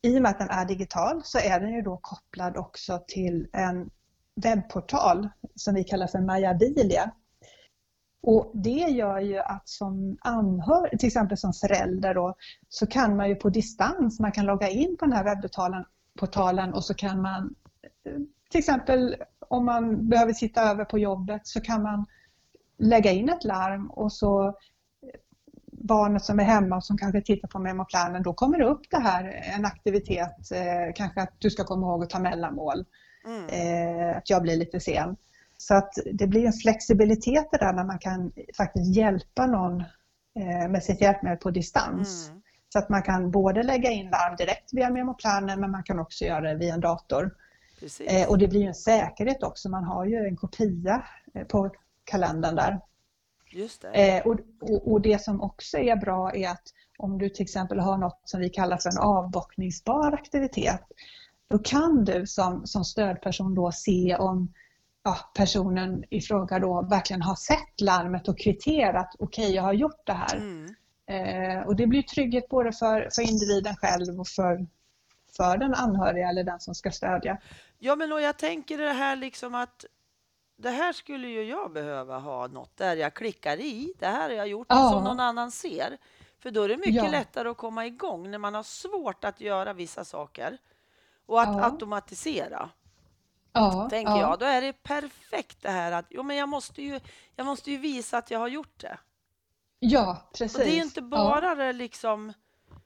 [0.02, 3.48] I och med att den är digital så är den ju då kopplad också till
[3.54, 3.90] en
[4.36, 7.12] webbportal som vi kallar för Majabilia.
[8.22, 12.36] Och det gör ju att som anhörig, till exempel som förälder då,
[12.70, 15.86] så kan man ju på distans, man kan logga in på den här webbportalen
[16.20, 17.56] portalen och så kan man
[18.06, 18.22] eh,
[18.54, 19.16] till exempel
[19.48, 22.06] om man behöver sitta över på jobbet så kan man
[22.78, 24.58] lägga in ett larm och så
[25.72, 29.00] barnet som är hemma och som kanske tittar på memoplanen, då kommer det upp det
[29.00, 29.24] här,
[29.58, 32.86] en aktivitet, eh, kanske att du ska komma ihåg att ta mellanmål,
[33.26, 33.46] Mm.
[33.48, 35.16] eh, att jag blir lite sen.
[35.58, 39.80] Så att det blir en flexibilitet det där när man kan faktiskt hjälpa någon
[40.40, 42.30] eh, med sitt hjälpmedel på distans.
[42.30, 42.42] Mm.
[42.70, 46.26] Så att man kan både lägga in larm direkt via memoplanen men man kan också
[46.26, 47.32] göra det via en dator.
[48.00, 51.72] Eh, och det blir ju en säkerhet också, man har ju en kopia eh, på
[52.04, 52.80] kalendern där.
[53.52, 54.18] Just det.
[54.18, 56.64] Eh, och, och, och det som också är bra är att
[56.98, 60.82] om du till exempel har något som vi kallar för en avbockningsbar aktivitet,
[61.48, 64.54] då kan du som, som stödperson då se om
[65.04, 70.06] ja, personen i fråga då verkligen har sett larmet och kvitterat, okej jag har gjort
[70.06, 70.36] det här.
[70.36, 70.76] Mm.
[71.06, 74.68] Eh, och det blir trygghet både för, för individen själv och för,
[75.38, 77.38] för den anhöriga eller den som ska stödja.
[77.80, 79.86] Ja, men och jag tänker det här liksom att
[80.56, 83.94] det här skulle ju jag behöva ha något där jag klickar i.
[84.00, 84.90] Det här har jag gjort Ja.
[84.90, 85.98] som någon annan ser.
[86.40, 87.12] För då är det mycket Ja.
[87.12, 90.58] lättare att komma igång när man har svårt att göra vissa saker
[91.26, 91.64] och att Ja.
[91.64, 92.70] automatisera.
[93.54, 94.20] Ja, Tänker ja.
[94.20, 94.40] jag.
[94.40, 97.00] Då är det perfekt det här att jo, men jag måste ju.
[97.36, 98.98] Jag måste ju visa att jag har gjort det.
[99.80, 100.58] Ja, precis.
[100.58, 102.34] Och det är inte bara det liksom.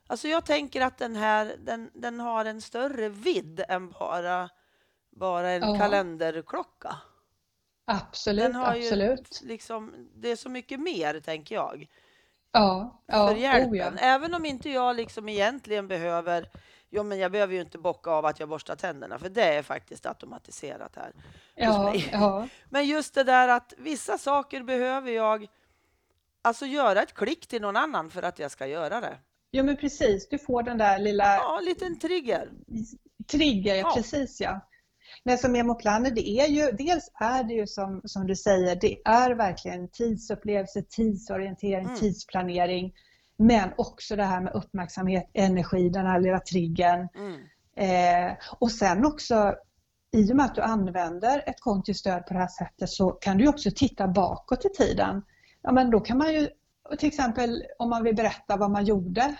[0.08, 4.50] Alltså jag tänker att den här den, den har en större vidd än bara
[5.12, 5.78] bara en Ja.
[5.78, 6.96] kalenderklocka.
[7.86, 9.40] Absolut, Den har absolut.
[9.44, 11.88] ju liksom, det är så mycket mer tänker jag
[12.52, 13.72] Ja, ja, för hjälpen.
[13.72, 13.92] oh ja.
[14.00, 16.50] Även om inte jag liksom egentligen behöver,
[16.90, 19.64] jo men jag behöver ju inte bocka av att jag borstar tänderna för det är
[19.64, 21.14] faktiskt automatiserat här.
[21.56, 22.10] Ja, mig.
[22.12, 25.48] ja, Men just det där att vissa saker behöver jag
[26.42, 29.18] alltså göra ett klick till någon annan för att jag ska göra det.
[29.52, 30.30] Ja, men precis.
[30.30, 32.50] Du får den där lilla Ja, en liten trigger.
[33.32, 33.82] trigger, ja.
[33.82, 33.94] Ja.
[33.96, 34.62] precis ja.
[35.24, 38.98] Men som memoplaner, det är ju, dels är det ju som, som du säger, det
[39.06, 41.96] är verkligen tidsupplevelse, tidsorientering, Mm.
[41.96, 42.94] tidsplanering.
[43.38, 47.08] Men också det här med uppmärksamhet, energi, den här lilla triggern.
[47.16, 47.42] Mm.
[47.78, 49.56] Eh, och sen också,
[50.18, 53.48] i och med att du använder ett kontistöd på det här sättet så kan du
[53.48, 55.22] också titta bakåt i tiden.
[55.62, 56.50] Ja, men då kan man ju
[57.00, 59.36] till exempel om man vill berätta vad man gjorde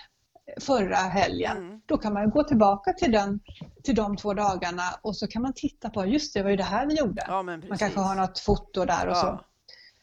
[0.62, 1.82] förra helgen, Mm.
[1.86, 3.40] då kan man gå tillbaka till, den,
[3.84, 6.64] till de två dagarna och så kan man titta på, just det, var ju det
[6.64, 7.24] här vi gjorde.
[7.28, 9.26] Ja, man kanske har något foto där och så.
[9.26, 9.44] ja.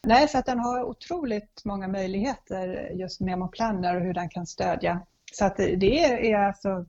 [0.03, 5.01] Nej, så att den har otroligt många möjligheter just Memoplanner och hur den kan stödja.
[5.33, 6.85] Så att det är alltså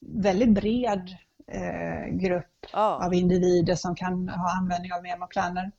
[0.00, 3.04] väldigt bred eh, grupp Ja.
[3.06, 5.72] av individer som kan ha användning av memoplaner.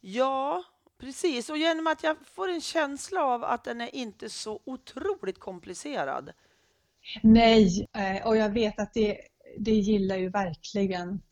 [0.00, 0.62] Ja,
[1.02, 1.50] precis.
[1.50, 6.32] Och genom att jag får en känsla av att den är inte så otroligt komplicerad.
[7.22, 9.18] Nej, eh, och jag vet att det,
[9.58, 11.22] det gillar ju verkligen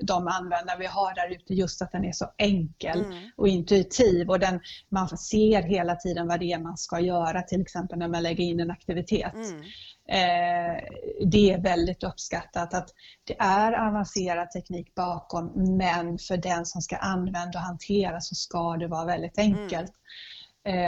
[0.00, 3.30] de användare vi har där ute, just att den är så enkel Mm.
[3.36, 7.60] och intuitiv och den, man ser hela tiden vad det är man ska göra, till
[7.60, 9.34] exempel när man lägger in en aktivitet.
[9.34, 9.60] Mm.
[10.08, 10.82] Eh,
[11.26, 12.88] det är väldigt uppskattat att
[13.24, 18.76] det är avancerad teknik bakom men för den som ska använda och hantera så ska
[18.76, 19.90] det vara väldigt enkelt.
[19.90, 20.39] Eh,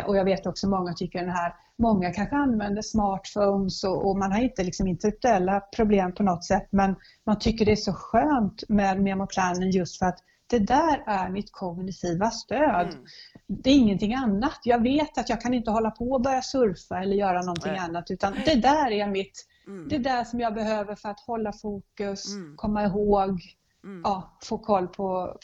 [0.06, 4.32] och jag vet också många tycker den här, många kanske använder smartphones och, och man
[4.32, 8.62] har inte liksom intellektuella problem på något sätt men man tycker det är så skönt
[8.68, 12.86] med memoplanen just för att det där är mitt kognitiva stöd.
[12.88, 13.04] Mm.
[13.46, 14.58] Det är ingenting annat.
[14.64, 17.80] Jag vet att jag kan inte hålla på och börja surfa eller göra någonting Nej.
[17.80, 19.88] annat utan det där är mitt, Mm.
[19.88, 22.56] det där som jag behöver för att hålla fokus, Mm.
[22.56, 23.40] komma ihåg,
[23.84, 24.00] Mm.
[24.04, 25.36] ja, få koll på,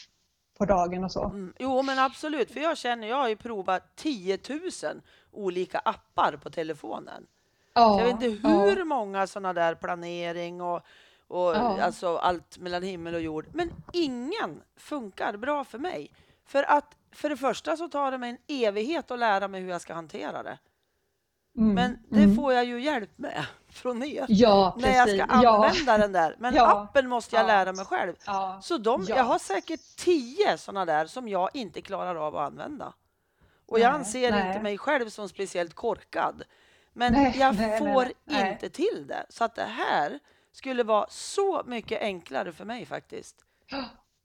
[0.59, 1.23] på dagen och så.
[1.25, 1.53] Mm.
[1.59, 2.51] Jo, men absolut.
[2.51, 4.39] För jag känner, jag har ju provat 10
[4.83, 7.27] 000 olika appar på telefonen.
[7.73, 8.49] Ja, Så jag vet inte ja.
[8.49, 10.81] hur många sådana där planering och,
[11.27, 11.81] och Ja.
[11.81, 13.45] alltså allt mellan himmel och jord.
[13.53, 16.11] Men ingen funkar bra för mig.
[16.45, 19.69] För att för det första så tar det mig en evighet att lära mig hur
[19.69, 20.57] jag ska hantera det.
[21.57, 22.35] Mm, Men det mm.
[22.35, 24.25] får jag ju hjälp med från er.
[24.29, 25.65] Ja, när jag ska Ja.
[25.65, 26.35] använda den där.
[26.39, 26.81] Men Ja.
[26.83, 27.47] appen måste jag Ja.
[27.47, 28.13] lära mig själv.
[28.25, 28.59] Ja.
[28.63, 29.15] Så de, Ja.
[29.15, 32.93] jag har säkert tio sådana där som jag inte klarar av att använda.
[33.67, 34.47] Och jag Nej, anser nej.
[34.47, 36.43] inte mig själv som speciellt korkad.
[36.93, 39.25] Men Nej, jag får inte till det.
[39.29, 40.19] Så att det här
[40.53, 43.35] skulle vara så mycket enklare för mig faktiskt.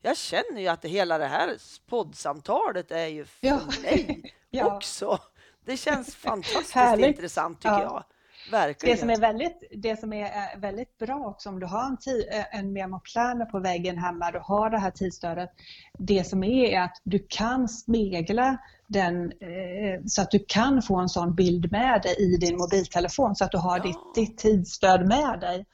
[0.03, 1.57] Jag känner ju att det, hela det här
[1.89, 3.61] poddsamtalet är ju för Ja.
[3.83, 4.77] mig Ja.
[4.77, 5.19] också.
[5.65, 7.83] Det känns fantastiskt intressant tycker Ja.
[7.83, 8.05] jag.
[8.51, 8.95] Verkligen.
[8.97, 11.97] Det som är väldigt, det som är eh, väldigt bra också om du har en,
[12.33, 15.51] eh, en memoplaner på väggen hemma, du har det här tidsstödet.
[15.99, 20.97] Det som är är att du kan spegla den eh, så att du kan få
[20.97, 23.83] en sån bild med dig i din mobiltelefon så att du har Ja.
[23.83, 25.67] ditt, ditt tidsstöd med dig.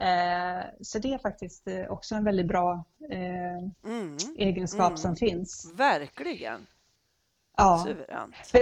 [0.00, 4.96] Eh, Så det är faktiskt eh, också en väldigt bra eh, Mm, egenskap Mm.
[4.96, 5.72] som finns.
[5.74, 6.66] verkligen.
[7.56, 7.86] Ja.
[8.44, 8.60] För,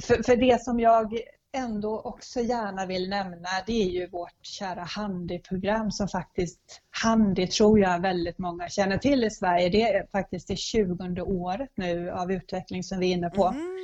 [0.00, 1.18] för, för det som jag
[1.56, 7.80] ändå också gärna vill nämna det är ju vårt kära Handy-program som faktiskt, Handy tror
[7.80, 9.68] jag väldigt många känner till i Sverige.
[9.68, 13.46] Det är faktiskt det 20 året nu av utveckling som vi är inne på.
[13.46, 13.76] Mm.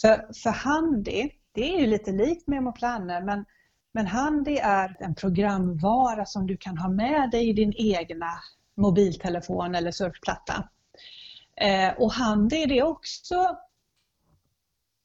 [0.00, 3.44] För, för Handy, det är ju lite likt Memoplanner men,
[3.92, 8.30] men Handy är en programvara som du kan ha med dig i din egna
[8.76, 10.68] mobiltelefon eller surfplatta.
[11.60, 13.56] Eh, och Handy det är också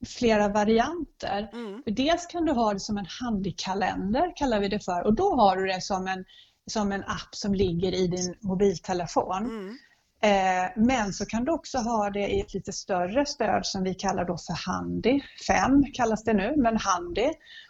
[0.07, 1.49] flera varianter.
[1.53, 1.83] Mm.
[1.83, 5.35] För Dels kan du ha det som en handykalender kallar vi det för och då
[5.35, 6.25] har du det som en,
[6.67, 9.45] som en app som ligger i din mobiltelefon.
[9.45, 9.77] Mm.
[10.23, 13.93] Eh, Men så kan du också ha det i ett lite större stöd som vi
[13.93, 15.21] kallar då för Handy.
[15.47, 17.29] 5 kallas det nu, men Handy.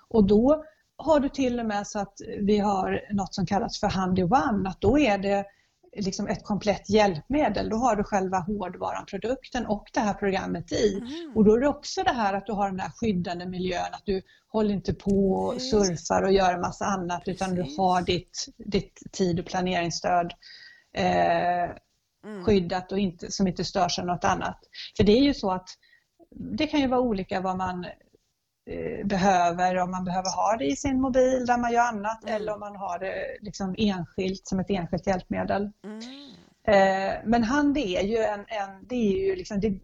[0.10, 0.64] Och då
[0.98, 4.70] har du till och med så att vi har något som kallas för Handy One,
[4.70, 5.46] att då är det
[5.98, 7.70] liksom ett komplett hjälpmedel.
[7.70, 10.98] Då har du själva hårdvaran, produkten och det här programmet i.
[10.98, 11.34] Mm.
[11.36, 14.06] Och då är det också det här att du har den här skyddande miljön, att
[14.06, 15.72] du håller inte på och Precis.
[15.72, 17.76] surfar och gör en massa annat utan Precis.
[17.76, 20.34] du har ditt, ditt tid och planeringsstöd
[20.94, 21.76] eh,
[22.24, 22.46] Mm.
[22.46, 24.60] skyddat och inte, som inte störs av något annat.
[24.98, 25.70] För det är ju så att
[26.36, 27.86] det kan ju vara olika vad man
[29.04, 32.36] behöver, om man behöver ha det i sin mobil där man gör annat Mm.
[32.36, 35.72] eller om man har det liksom enskilt som ett enskilt hjälpmedel.
[35.84, 36.02] Mm.
[36.68, 39.80] Eh, men hand är ju en, en det är ju liksom, det,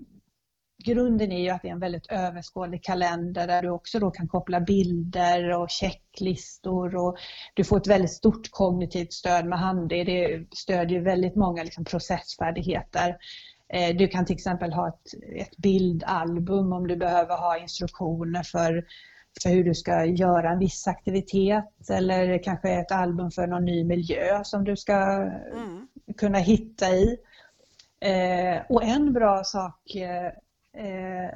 [0.84, 4.28] grunden är ju att det är en väldigt överskådlig kalender där du också då kan
[4.28, 7.18] koppla bilder och checklistor och
[7.54, 10.04] du får ett väldigt stort kognitivt stöd med Handy.
[10.04, 13.18] Det stödjer väldigt många liksom processfärdigheter.
[13.74, 18.86] Eh, Du kan till exempel ha ett, ett bildalbum om du behöver ha instruktioner för,
[19.44, 23.84] för hur du ska göra en viss aktivitet eller kanske ett album för någon ny
[23.84, 25.88] miljö som du ska Mm.
[26.18, 27.18] kunna hitta i.
[28.00, 30.26] Eh, och en bra sak eh,
[30.86, 31.32] eh,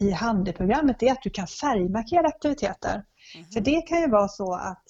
[0.00, 3.04] i Handy-programmet är att du kan färgmarkera aktiviteter.
[3.36, 3.44] Mhm.
[3.44, 4.84] För det kan ju vara så att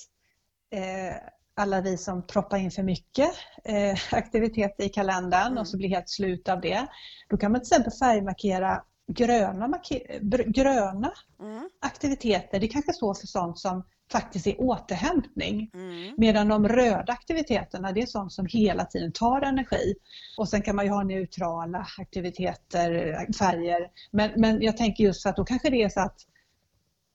[0.71, 1.17] eh,
[1.57, 3.31] alla vi som proppar in för mycket
[3.65, 5.59] eh, aktiviteter i kalendern Mm.
[5.59, 6.87] och så blir helt slut av det.
[7.29, 8.83] Då kan man till exempel färgmarkera
[9.13, 10.19] gröna, marke-
[10.53, 11.69] gröna Mm.
[11.81, 12.61] aktiviteter.
[12.61, 15.71] Det kanske står för sånt som faktiskt är återhämtning.
[15.75, 16.15] Mm.
[16.19, 19.95] Medan de röda aktiviteterna, det är sånt som hela tiden tar energi.
[20.39, 23.89] Och sen kan man ju ha neutrala aktiviteter, färger.
[24.11, 26.17] Men, men jag tänker just att då kanske det är så att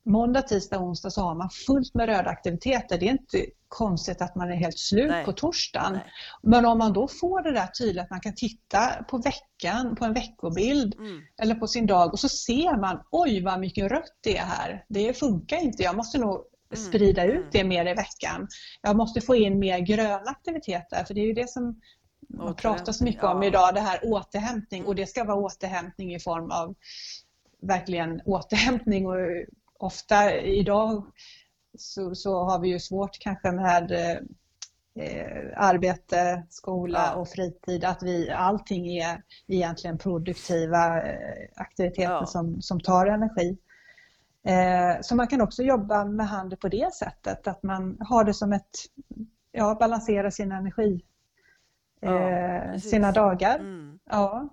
[0.08, 2.98] måndag, tisdag, onsdag så har man fullt med röda aktiviteter.
[2.98, 5.26] Det är inte konstigt att man är helt slut Nej.
[5.26, 5.94] på torsdagen.
[5.94, 6.04] Nej.
[6.44, 10.06] Men om man då får det där tydligt att man kan titta på veckan, på
[10.06, 11.22] en veckobild Mm.
[11.42, 14.86] eller på sin dag och så ser man, oj vad mycket rött det är här.
[14.90, 17.38] Det funkar inte, jag måste nog Mm, sprida mm.
[17.38, 18.48] ut det mer i veckan.
[18.82, 21.82] Jag måste få in mer gröna aktiviteter för det är ju det som
[22.30, 23.48] man pratar så mycket om ja.
[23.48, 26.76] idag, det här återhämtning och det ska vara återhämtning i form av
[27.62, 29.16] verkligen återhämtning och
[29.80, 31.06] ofta idag
[31.78, 34.18] så, så har vi ju svårt kanske med eh,
[35.56, 37.16] arbete, skola Ja.
[37.16, 42.26] och fritid, att vi, allting är egentligen produktiva eh, aktiviteter Ja.
[42.26, 43.58] som, som tar energi.
[44.44, 48.34] Eh, så man kan också jobba med handel på det sättet, att man har det
[48.34, 48.70] som ett,
[49.52, 51.04] ja, balansera sin energi,
[52.00, 52.92] Ja, eh, precis.
[52.92, 53.60] sina dagar.
[53.60, 54.00] Mm.
[54.10, 54.50] Ja.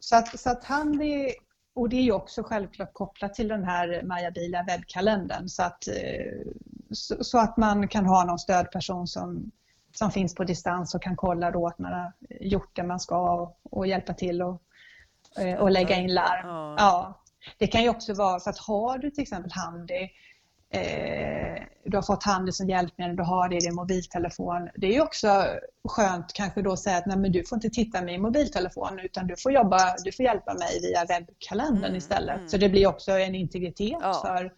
[0.00, 1.32] Så att, så att han är,
[1.76, 6.52] och det är ju också självklart kopplat till den här Majabila webbkalendern så att, eh,
[6.90, 9.50] så, så att man kan ha någon stödperson som,
[9.94, 13.32] som finns på distans och kan kolla då att man har gjort det man ska
[13.32, 14.62] och, och hjälpa till och,
[15.38, 16.46] eh, och lägga in larm.
[16.48, 16.74] Ja.
[16.78, 17.22] Ja.
[17.58, 20.08] Det kan ju också vara så att har du till exempel Handy
[20.70, 24.68] eh, du har fått Handy som hjälpmedel, du har det i din mobiltelefon.
[24.76, 25.44] Det är också
[25.88, 28.98] skönt kanske då att säga att nej men du får inte titta med i mobiltelefon
[28.98, 32.36] utan du får jobba, du får hjälpa mig via webbkalendern Mm, istället.
[32.36, 32.48] mm.
[32.48, 34.20] Så det blir också en integritet Ja.
[34.26, 34.52] för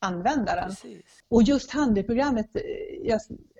[0.00, 0.68] användaren.
[0.68, 1.02] Precis.
[1.28, 3.18] Och just Handy-programmet, eh,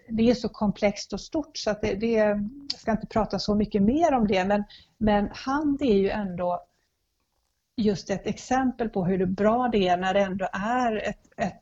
[0.08, 2.48] det är så komplext och stort så att det, det, jag
[2.78, 4.64] ska inte prata så mycket mer om det men,
[4.98, 6.66] men Handy är ju ändå
[7.76, 11.60] just ett exempel på hur bra det är när det ändå är ett, ett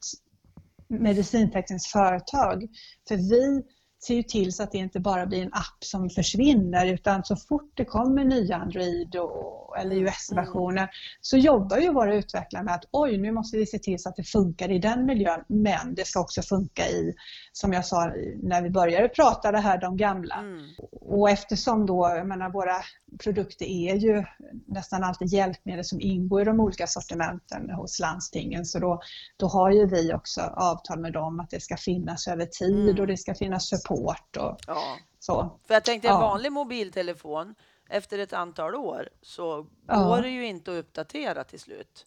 [0.89, 2.69] medicintekniskt företag.
[3.09, 3.63] För vi
[4.01, 7.37] ser ju till så att det inte bara blir en app som försvinner utan så
[7.37, 10.91] fort det kommer nya Android och, eller Mm, US-versioner
[11.21, 14.17] så jobbar ju våra utvecklare med att oj, nu måste vi se till så att
[14.17, 17.15] det funkar i den miljön men det ska också funka i,
[17.53, 20.35] som jag sa när vi började prata, det här de gamla.
[20.35, 20.67] Mm.
[21.01, 22.77] Och eftersom då, jag menar våra
[23.23, 24.25] produkter är ju
[24.67, 29.01] nästan alltid hjälpmedel som ingår i de olika sortimenten hos landstingen så då,
[29.37, 33.01] då har ju vi också avtal med dem att det ska finnas över tid Mm.
[33.01, 33.88] och det ska finnas support
[34.37, 34.99] och Ja.
[35.19, 35.59] så.
[35.67, 36.21] För jag tänkte en Ja.
[36.21, 37.55] vanlig mobiltelefon
[37.89, 42.07] efter ett antal år så går det ju inte att uppdatera till slut.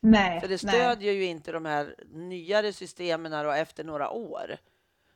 [0.00, 0.72] Nej, För det nej.
[0.74, 4.56] stödjer ju inte de här nyare systemen då efter några år.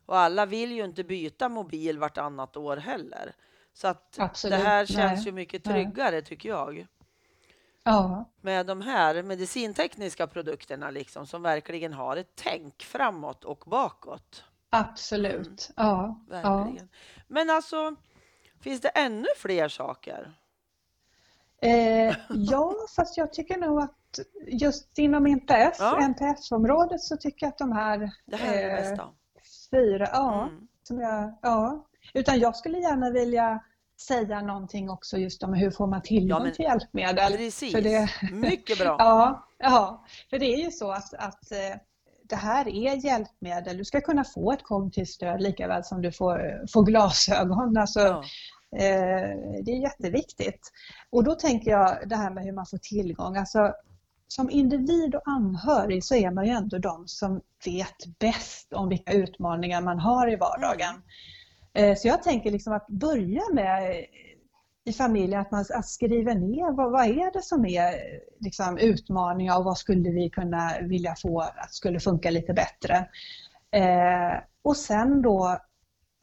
[0.06, 3.32] Och alla vill ju inte byta mobil vartannat år heller.
[3.72, 5.74] Så att Absolut, det här känns nej, ju mycket nej.
[5.74, 6.86] tryggare tycker jag.
[7.82, 14.44] Ja, Med de här medicintekniska produkterna liksom som verkligen har ett tänk framåt och bakåt.
[14.80, 15.70] Absolut.
[15.76, 16.42] Ja, ja.
[16.42, 16.88] Verkligen.
[17.28, 17.96] Men alltså,
[18.60, 20.34] finns det ännu fler saker?
[21.62, 25.98] Eh, ja, fast jag tycker nog att just inom NPF, Ja.
[26.00, 29.08] NPF-området så tycker jag att de här Det här är det eh,
[29.70, 30.68] fyra, ja, Mm.
[30.82, 31.86] som jag, ja.
[32.14, 33.60] Utan jag skulle gärna vilja
[34.00, 37.32] säga någonting också just om hur får man tillgång Ja, men- till hjälpmedel.
[37.36, 37.72] Precis.
[37.72, 38.96] För det, Mycket bra.
[38.98, 41.76] ja, ja, för det är ju så att, att eh,
[42.34, 43.76] det här är hjälpmedel.
[43.78, 47.76] Du ska kunna få ett kognitivt stöd lika väl som du får, får glasögon.
[47.76, 48.24] Alltså, Ja.
[48.78, 50.70] Eh, Det är jätteviktigt.
[51.10, 53.36] Och då tänker jag det här med hur man får tillgång.
[53.36, 53.72] Alltså,
[54.28, 59.12] som individ och anhörig så är man ju ändå de som vet bäst om vilka
[59.12, 60.94] utmaningar man har i vardagen.
[61.74, 64.04] Eh, Så jag tänker liksom att börja med
[64.84, 67.94] i familjen att man att skriver ner vad, vad är det som är
[68.40, 73.08] liksom, utmaningar och vad skulle vi kunna vilja få att skulle funka lite bättre.
[73.70, 75.58] Eh, och sen då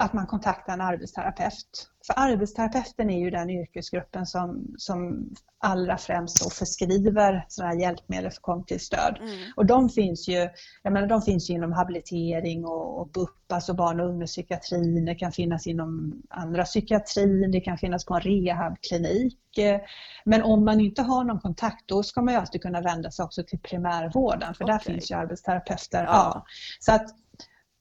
[0.01, 1.87] att man kontaktar en arbetsterapeut.
[2.07, 5.29] För arbetsterapeuten är ju den yrkesgruppen som, som
[5.59, 9.17] allra främst då förskriver sådana hjälpmedel för kognitivt stöd.
[9.21, 9.51] Mm.
[9.55, 10.49] Och de finns ju,
[10.83, 15.15] jag menar, de finns ju inom habilitering och, och BUP, alltså barn och ungdomspsykiatrin, det
[15.15, 19.57] kan finnas inom andra psykiatrin, det kan finnas på en rehabklinik.
[19.57, 19.81] Eh,
[20.25, 23.25] Men om man inte har någon kontakt då ska man ju alltid kunna vända sig
[23.25, 24.93] också till primärvården för där Okej.
[24.93, 26.03] finns ju arbetsterapeuter.
[26.03, 26.07] Ja.
[26.07, 26.45] Ja.
[26.79, 27.15] Så att,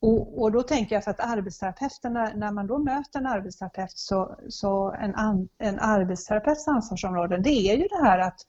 [0.01, 4.36] och, och då tänker jag för att arbetsterapeuterna, när man då möter en arbetsterapeut så,
[4.48, 8.40] så en, an, en arbetsterapeuts ansvarsområde det är ju det här att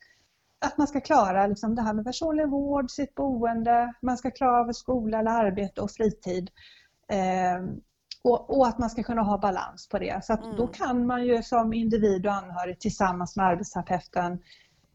[0.66, 4.60] att man ska klara liksom det här med personlig vård, sitt boende, man ska klara
[4.60, 6.50] av skola eller arbete och fritid.
[7.08, 7.64] Eh,
[8.24, 10.26] och, och, att man ska kunna ha balans på det.
[10.26, 10.56] Så Mm.
[10.56, 14.40] då kan man ju som individ och anhörig tillsammans med arbetsterapeuten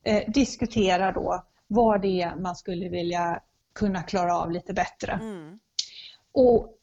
[0.03, 3.41] eh, diskutera då vad det är man skulle vilja
[3.75, 5.13] kunna klara av lite bättre.
[5.13, 5.59] Mm.
[6.37, 6.75] Och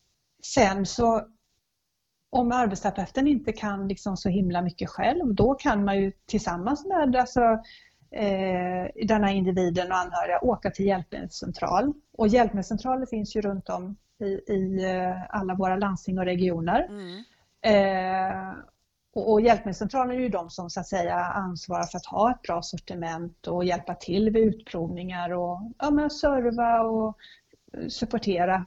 [0.44, 1.28] sen så
[2.30, 7.16] om arbetsterapeuten inte kan liksom så himla mycket själv, då kan man ju tillsammans med
[7.16, 7.42] alltså,
[8.12, 11.94] eh, denna individen och anhöriga åka till hjälpmedelscentral.
[12.18, 16.88] Och hjälpmedelscentraler finns ju runt om i, i eh, alla våra landsting och regioner.
[16.90, 17.24] Mm.
[17.62, 18.54] Eh,
[19.14, 22.42] och, och hjälpmedelscentralen är ju de som så att säga ansvarar för att ha ett
[22.42, 27.18] bra sortiment och hjälpa till vid utprovningar och ja, men serva och
[27.88, 28.66] supportera.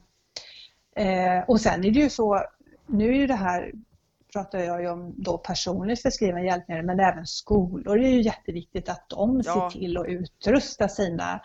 [0.97, 2.43] Eh, och sen är det ju så,
[2.87, 3.71] nu är ju det här
[4.33, 8.89] pratar jag ju om då personligt förskrivna hjälpmedel men även skolor det är ju jätteviktigt
[8.89, 9.69] att de Ja.
[9.71, 11.41] ser till att utrusta sina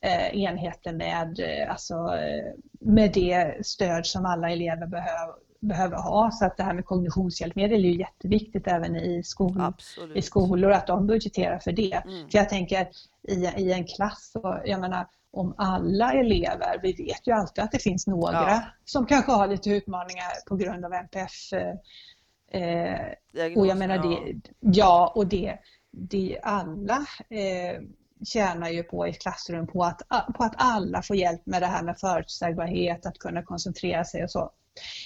[0.00, 6.30] eh, enheter med, eh, alltså, eh, med det stöd som alla elever behöver, behöver ha.
[6.30, 10.16] Så att det här med kognitionshjälpmedel är ju jätteviktigt även i, skol, Absolut.
[10.16, 12.02] i skolor, att de budgeterar för det.
[12.04, 12.30] Mm.
[12.30, 12.88] För jag tänker
[13.28, 15.06] i, i en klass, och jag menar
[15.36, 18.62] om alla elever, vi vet ju alltid att det finns några Ja.
[18.84, 21.52] som kanske har lite utmaningar på grund av NPF.
[21.52, 25.58] Eh, eh, och jag menar det, ja och det,
[25.90, 27.82] det alla eh,
[28.24, 31.66] tjänar ju på i ett klassrum på att, på att alla får hjälp med det
[31.66, 34.50] här med förutsägbarhet, att kunna koncentrera sig och så.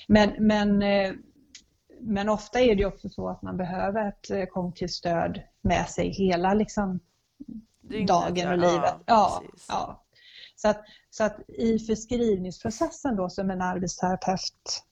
[0.08, 1.12] Men, men, eh,
[2.00, 6.08] men ofta är det också så att man behöver ett eh, kognitivt stöd med sig
[6.08, 7.00] hela liksom,
[7.80, 8.72] Dygnet, dagen och ja.
[8.72, 8.94] livet.
[9.06, 10.02] Ja, ja.
[10.60, 14.82] Så, att, så att i förskrivningsprocessen då som en arbetsterapeut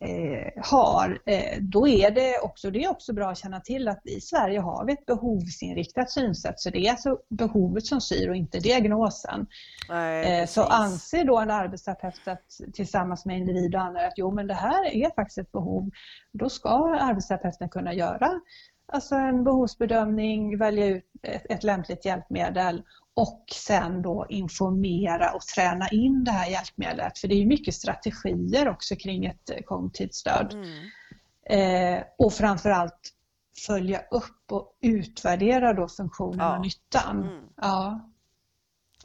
[0.00, 4.06] eh, har, eh, då är det också, det är också bra att känna till att
[4.06, 6.60] i Sverige har vi ett behovsinriktat synsätt.
[6.60, 9.46] Så det är alltså behovet som styr och inte diagnosen.
[9.88, 14.30] Nej, Eh, Så anser då en arbetsterapeut att, tillsammans med individ och anhöriga att jo
[14.30, 15.90] men det här är faktiskt ett behov,
[16.32, 18.40] då ska arbetsterapeuten kunna göra
[18.92, 22.82] alltså en behovsbedömning, välja ut ett, ett lämpligt hjälpmedel
[23.18, 27.18] och sen då informera och träna in det här hjälpmedlet.
[27.18, 30.54] För det är mycket strategier också kring ett eh, kognitivt stöd.
[30.54, 31.98] Mm.
[31.98, 33.14] Eh, och framförallt
[33.66, 36.56] följa upp och utvärdera då funktionen Ja.
[36.56, 37.22] och nyttan.
[37.22, 37.44] Mm.
[37.56, 38.10] Ja.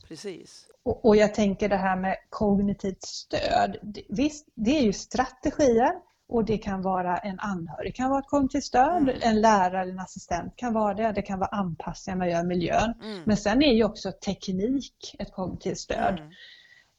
[0.08, 0.66] Precis.
[0.84, 3.98] Och, och jag tänker det här med kognitivt stöd.
[4.10, 5.94] Visst, det är ju strategier
[6.30, 8.28] och det kan vara en anhörig, det kan vara ett
[8.64, 9.16] stöd, Mm.
[9.22, 11.12] en lärare eller en assistent kan vara det.
[11.12, 12.94] Det kan vara anpassningar man gör i miljön.
[13.04, 13.22] Mm.
[13.26, 15.32] Men sen är ju också teknik ett
[15.78, 16.20] stöd.
[16.20, 16.32] Mm.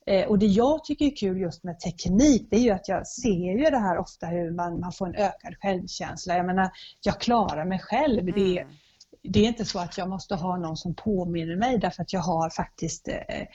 [0.07, 3.07] Eh, och det jag tycker är kul just med teknik, det är ju att jag
[3.07, 6.37] ser ju det här ofta hur man, man får en ökad självkänsla.
[6.37, 6.71] Jag menar,
[7.01, 8.25] jag klarar mig själv.
[8.25, 8.75] Det, Mm.
[9.23, 12.21] det är inte så att jag måste ha någon som påminner mig därför att jag
[12.21, 13.47] har faktiskt eh,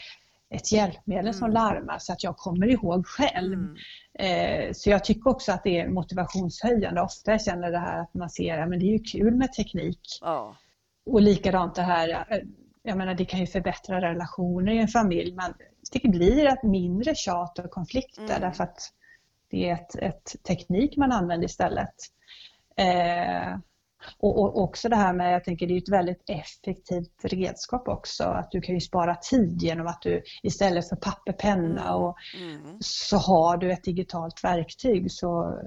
[0.50, 1.54] ett hjälpmedel som Mm.
[1.54, 3.54] larmar så att jag kommer ihåg själv.
[3.54, 3.76] Mm.
[4.68, 7.02] Eh, Så jag tycker också att det är motivationshöjande.
[7.02, 10.00] Ofta jag känner det här att man ser att det är ju kul med teknik.
[10.22, 10.56] Ja.
[11.06, 12.26] Och likadant det här,
[12.84, 15.54] jag menar det kan ju förbättra relationer i en familj men
[15.91, 18.41] det blir ett mindre tjat och konflikter Mm.
[18.41, 18.78] därför att
[19.50, 21.95] det är ett, ett teknik man använder istället.
[22.76, 23.58] Eh,
[24.18, 28.24] och, och också det här med, jag tänker det är ett väldigt effektivt redskap också,
[28.24, 32.78] att du kan ju spara tid genom att du istället för papper, penna och Mm.
[32.80, 35.60] så har du ett digitalt verktyg så,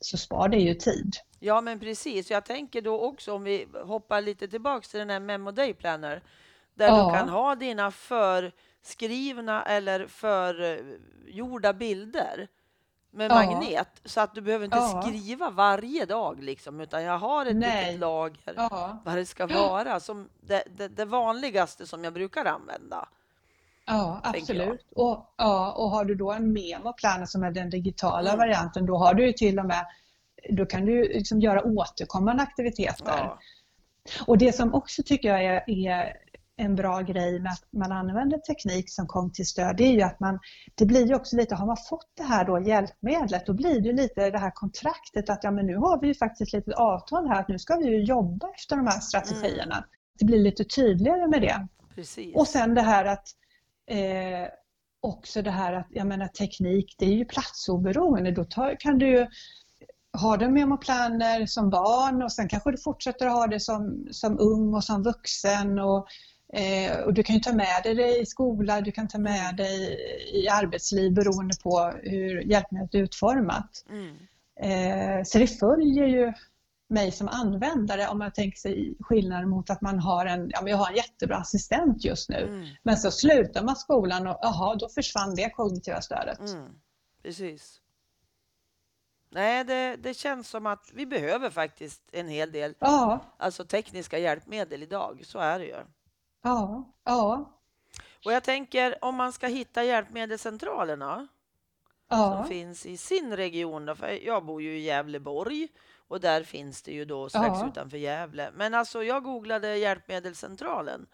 [0.00, 1.12] så spar det ju tid.
[1.40, 2.30] Ja, men precis.
[2.30, 6.22] Jag tänker då också om vi hoppar lite tillbaks till den här Memo Day Planner
[6.74, 7.06] där Ja.
[7.12, 12.48] du kan ha dina förskrivna eller förgjorda bilder
[13.16, 13.34] med Ja.
[13.34, 15.02] magnet så att du behöver inte Ja.
[15.02, 17.84] skriva varje dag liksom utan jag har ett Nej.
[17.86, 22.44] litet lager Ja, vad det ska vara som det, det, det vanligaste som jag brukar
[22.44, 23.08] använda.
[23.86, 24.86] ja absolut.
[24.96, 28.38] Och, ja, och har du då en memo-planner som är den digitala Mm.
[28.38, 29.86] varianten, då har du ju till och med
[30.50, 33.30] då kan du liksom göra återkommande aktiviteter.
[34.26, 36.16] Och det som också tycker jag är, är
[36.56, 40.02] en bra grej med att man använder teknik som kom till stöd, det är ju
[40.02, 40.38] att man,
[40.74, 43.92] det blir ju också lite, har man fått det här då hjälpmedlet, då blir det
[43.92, 47.28] lite det här kontraktet att ja men nu har vi ju faktiskt ett litet avtal
[47.28, 49.84] här att nu ska vi ju jobba efter de här strategierna.
[50.18, 51.66] Det blir lite tydligare med det.
[51.94, 52.36] Precis.
[52.36, 53.28] Och sen det här att
[53.90, 54.48] eh,
[55.00, 58.30] också det här att, jag menar teknik, det är ju platsoberoende.
[58.30, 59.26] Då tar, kan du ju
[60.16, 64.74] ha det memoplaner som barn och sen kanske du fortsätter ha det som, som ung
[64.74, 65.78] och som vuxen.
[65.78, 66.06] Och,
[66.52, 69.56] eh, och du kan ju ta med dig det i skola, du kan ta med
[69.56, 69.98] dig
[70.32, 73.84] i arbetsliv beroende på hur hjälpmedlet är utformat.
[73.88, 74.16] Mm.
[74.60, 76.32] Eh, så det följer ju
[76.88, 80.70] mig som användare om man tänker sig skillnaden mot att man har en, ja men
[80.70, 82.42] jag har en jättebra assistent just nu.
[82.42, 82.66] Mm.
[82.82, 86.38] Men så slutar man skolan och jaha, då försvann det kognitiva stödet.
[86.38, 86.70] Mm.
[87.22, 87.80] Precis.
[89.30, 94.18] Nej, det, det känns som att vi behöver faktiskt en hel del Ja, alltså tekniska
[94.18, 95.22] hjälpmedel idag.
[95.24, 95.76] Så är det ju.
[96.48, 97.52] Ja, ja,
[98.24, 101.28] Och jag tänker om man ska hitta hjälpmedelscentralerna
[102.10, 103.86] som ja, finns i sin region.
[103.86, 105.68] Då, för jag bor ju i Gävleborg
[106.08, 107.68] Och där finns det ju då strax Ja.
[107.68, 108.50] utanför Gävle.
[108.54, 111.06] Men alltså jag googlade Hjälpmedelscentralen.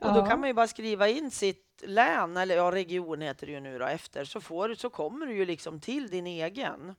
[0.00, 0.26] Och då Ja.
[0.26, 3.78] kan man ju bara skriva in sitt län, eller ja region heter det ju nu
[3.78, 6.94] då efter, så, får, du- så kommer du ju liksom till din egen.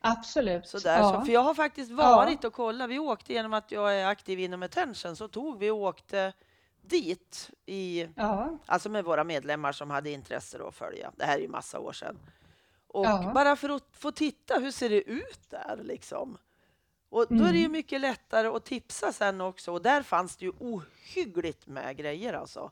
[0.00, 0.66] Absolut.
[0.68, 1.12] Så där, ja.
[1.12, 2.90] så, för jag har faktiskt varit och kollat.
[2.90, 6.32] Vi åkte genom att jag är aktiv inom Attention så tog vi och åkte
[6.90, 8.58] dit i, ja.
[8.66, 11.12] alltså med våra medlemmar som hade intresse då att följa.
[11.16, 12.18] Det här är ju massa år sedan.
[12.88, 13.30] Och Ja.
[13.34, 16.38] bara för att få titta, hur ser det ut där liksom?
[17.10, 17.72] Och då är det ju Mm.
[17.72, 19.72] mycket lättare att tipsa sen också.
[19.72, 22.70] Och där fanns det ju ohyggligt med grejer alltså.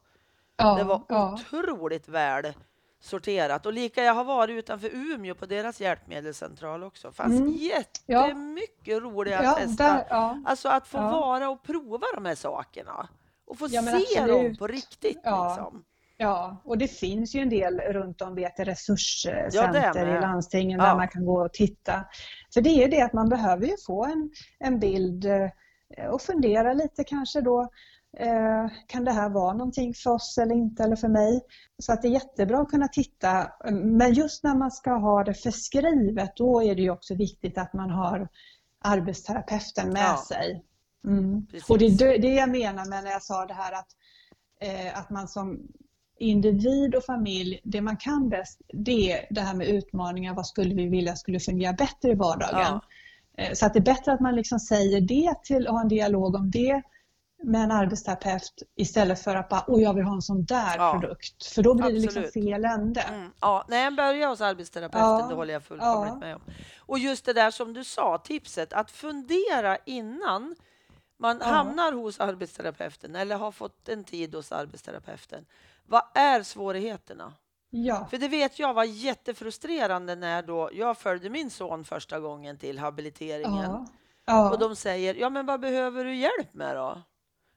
[0.57, 0.75] ja.
[0.79, 1.33] Det var ja.
[1.35, 2.53] otroligt väl
[3.01, 3.67] sorterat.
[3.67, 7.13] Och lika jag har varit utanför Umeå på deras hjälpmedelscentral också.
[7.13, 7.53] fanns Mm.
[7.53, 9.85] jättemycket roliga ja, tester.
[9.85, 10.39] där, ja.
[10.47, 13.09] Alltså att få vara och prova de här sakerna.
[13.49, 14.59] Och få Ja, se dem absolut.
[14.59, 15.21] på riktigt.
[15.25, 15.49] Ja.
[15.49, 15.85] Liksom.
[16.21, 20.17] Ja, och det finns ju en del runt om vet jag, Ja, resurscenter med.
[20.19, 20.87] i landstingen Ja.
[20.87, 22.05] där man kan gå och titta.
[22.55, 26.23] För det är ju det att man behöver ju få en, en bild eh, och
[26.23, 27.69] fundera lite kanske då.
[28.19, 31.41] Eh, kan det här vara någonting för oss eller inte eller för mig?
[31.83, 33.53] Så att det är jättebra att kunna titta.
[33.71, 37.73] Men just när man ska ha det förskrivet då är det ju också viktigt att
[37.73, 38.29] man har
[38.85, 40.25] arbetsterapeuten med Ja.
[40.29, 40.65] sig.
[41.09, 41.47] Mm.
[41.69, 43.89] Och det är det- jag menar med när jag sa det här att,
[44.61, 45.59] eh, att man som
[46.21, 50.35] individ och familj, det man kan bäst, det är det här med utmaningar.
[50.35, 52.61] Vad skulle vi vilja skulle fungera bättre i vardagen?
[52.61, 52.81] Ja.
[53.39, 55.89] Eh, Så att det är bättre att man liksom säger det till och har en
[55.89, 56.83] dialog om det
[57.43, 60.99] med en arbetsterapeut istället för att bara, åh jag vill ha en sån där Ja.
[61.01, 61.47] produkt.
[61.47, 62.47] För då blir det liksom Absolut.
[62.51, 63.01] fel ände.
[63.01, 63.31] Mm.
[63.41, 65.27] Ja, när jag börjar hos arbetsterapeuten, Ja.
[65.29, 66.19] det håller jag fullkomligt Ja.
[66.19, 66.43] med om.
[66.87, 70.57] Och just det där som du sa, tipset att fundera innan
[71.19, 75.47] man hamnar hos arbetsterapeuten eller har fått en tid hos arbetsterapeuten.
[75.87, 77.33] Vad är svårigheterna?
[77.71, 78.07] Ja.
[78.11, 82.79] För det vet jag var jättefrustrerande när då jag följde min son första gången till
[82.79, 83.71] habiliteringen.
[83.71, 83.87] Ja.
[84.25, 84.51] Ja.
[84.51, 87.03] Och de säger, ja men vad behöver du hjälp med då?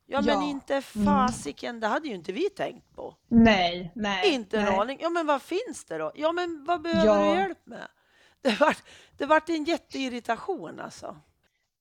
[0.05, 3.16] Ja, men inte fasiken, det hade ju inte vi tänkt på.
[3.28, 4.34] Nej, nej.
[4.34, 4.76] Inte en nej.
[4.76, 4.97] aning.
[5.01, 6.12] Ja, men vad finns det då?
[6.16, 7.88] Ja, men vad behöver du hjälp med?
[8.43, 8.84] Det vart,
[9.18, 11.18] det vart en jätteirritation alltså.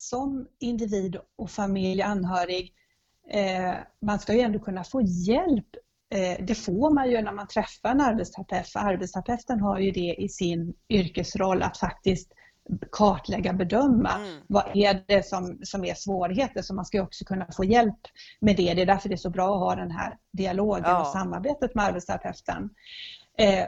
[0.02, 2.72] Som individ och familj, anhörig,
[3.30, 5.66] eh, man ska ju ändå kunna få hjälp.
[6.14, 10.14] Eh, det får man ju när man träffar en arbetsterapeut, för arbetsterapeuten har ju det
[10.18, 12.32] i sin yrkesroll att faktiskt
[12.92, 14.14] kartlägga, bedöma.
[14.16, 14.40] Mm.
[14.46, 16.62] Vad är det som, som är svårigheter?
[16.62, 18.00] Så man ska ju också kunna få hjälp
[18.40, 18.74] med det.
[18.74, 21.00] Det är därför det är så bra att ha den här dialogen Ja.
[21.00, 22.70] och samarbetet med arbetsterapeuten.
[23.38, 23.66] Eh,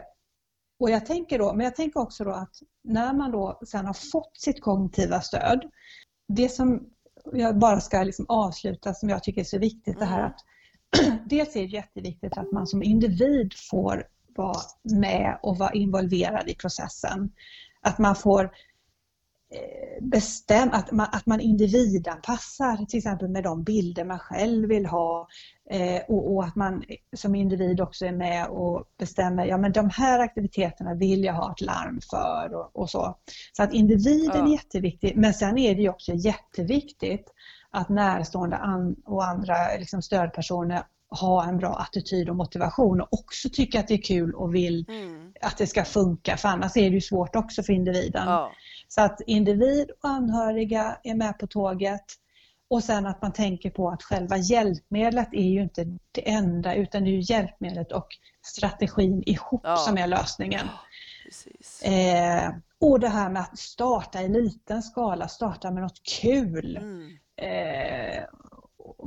[0.81, 2.55] och jag tänker då, men jag tänker också då att
[2.85, 5.71] när man då sen har fått sitt kognitiva stöd,
[6.29, 6.87] det som
[7.33, 10.31] jag bara ska liksom avsluta som jag tycker är så viktigt det här Mm.
[10.31, 10.45] att
[11.31, 14.05] dels är det jätteviktigt att man som individ får
[14.37, 17.33] vara med och vara involverad i processen.
[17.81, 18.51] Att man får
[19.55, 24.87] eh, bestämma, att man, att man individanpassar till exempel med de bilder man själv vill
[24.87, 25.29] ha
[25.71, 26.85] eh, och, och att man
[27.17, 31.53] som individ också är med och bestämmer, ja men de här aktiviteterna vill jag ha
[31.53, 33.17] ett larm för och, och så.
[33.53, 34.47] Så att individen Ja.
[34.47, 37.33] är jätteviktig men sen är det ju också jätteviktigt
[37.71, 43.49] att närstående an, och andra liksom stödpersoner har en bra attityd och motivation och också
[43.53, 45.33] tycker att det är kul och vill Mm.
[45.41, 48.23] att det ska funka för annars är det ju svårt också för individen.
[48.27, 48.53] Ja.
[48.95, 52.05] Så att individ och anhöriga är med på tåget
[52.71, 57.05] och sen att man tänker på att själva hjälpmedlet är ju inte det enda utan
[57.05, 58.07] det är ju hjälpmedlet och
[58.43, 59.77] strategin ihop Ja.
[59.77, 60.67] som är lösningen.
[61.25, 61.83] Precis.
[61.83, 66.77] Eh, och det här med att starta i liten skala, starta med något kul.
[66.77, 67.19] Mm.
[67.37, 68.25] Eh,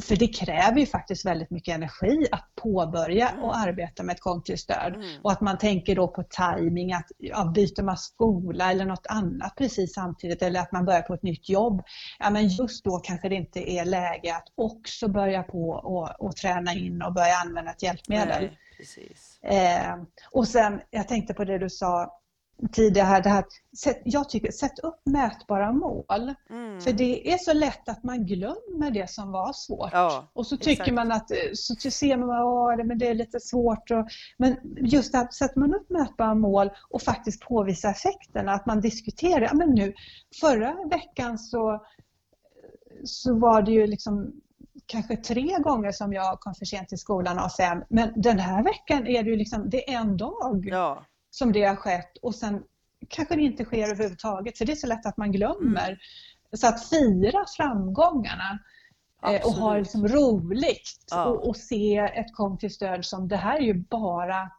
[0.03, 3.43] för det kräver ju faktiskt väldigt mycket energi att påbörja Mm.
[3.43, 4.95] och arbeta med ett kognitivt stöd.
[4.95, 5.21] Mm.
[5.23, 9.55] Och att man tänker då på timing att ja, byter man skola eller något annat
[9.57, 11.83] precis samtidigt eller att man börjar på ett nytt jobb.
[12.19, 16.35] Ja men just då kanske det inte är läge att också börja på och, och
[16.35, 18.41] träna in och börja använda ett hjälpmedel.
[18.41, 19.39] Nej, precis.
[19.43, 19.95] Eh,
[20.31, 22.21] och sen, jag tänkte på det du sa
[22.71, 23.45] tidigare, här, det här,
[24.03, 26.33] jag tycker, sätt upp mätbara mål.
[26.49, 26.81] Mm.
[26.81, 29.89] För det är så lätt att man glömmer det som var svårt.
[29.93, 30.93] Ja, och så tycker exakt.
[30.93, 33.91] man att, eh, så ser man att men det är lite svårt.
[33.91, 38.65] Och, men just det här, sätter man upp mätbara mål och faktiskt påvisar effekterna, att
[38.65, 39.93] man diskuterar, ja men nu,
[40.41, 41.85] förra veckan så,
[43.03, 44.41] så var det ju liksom
[44.85, 47.83] kanske tre gånger som jag kom för sent till skolan av fem.
[47.89, 51.05] Men den här veckan är det ju liksom, det är en dag ja.
[51.35, 52.63] Som det har skett och sen
[53.09, 55.87] kanske det inte sker överhuvudtaget för det är så lätt att man glömmer.
[55.87, 55.97] Mm.
[56.53, 58.59] Så att fira framgångarna
[59.23, 59.83] eh, och ha Absolut.
[59.83, 61.25] liksom roligt Ja.
[61.25, 64.51] och, och se ett kognitivt stöd som det här är ju bara,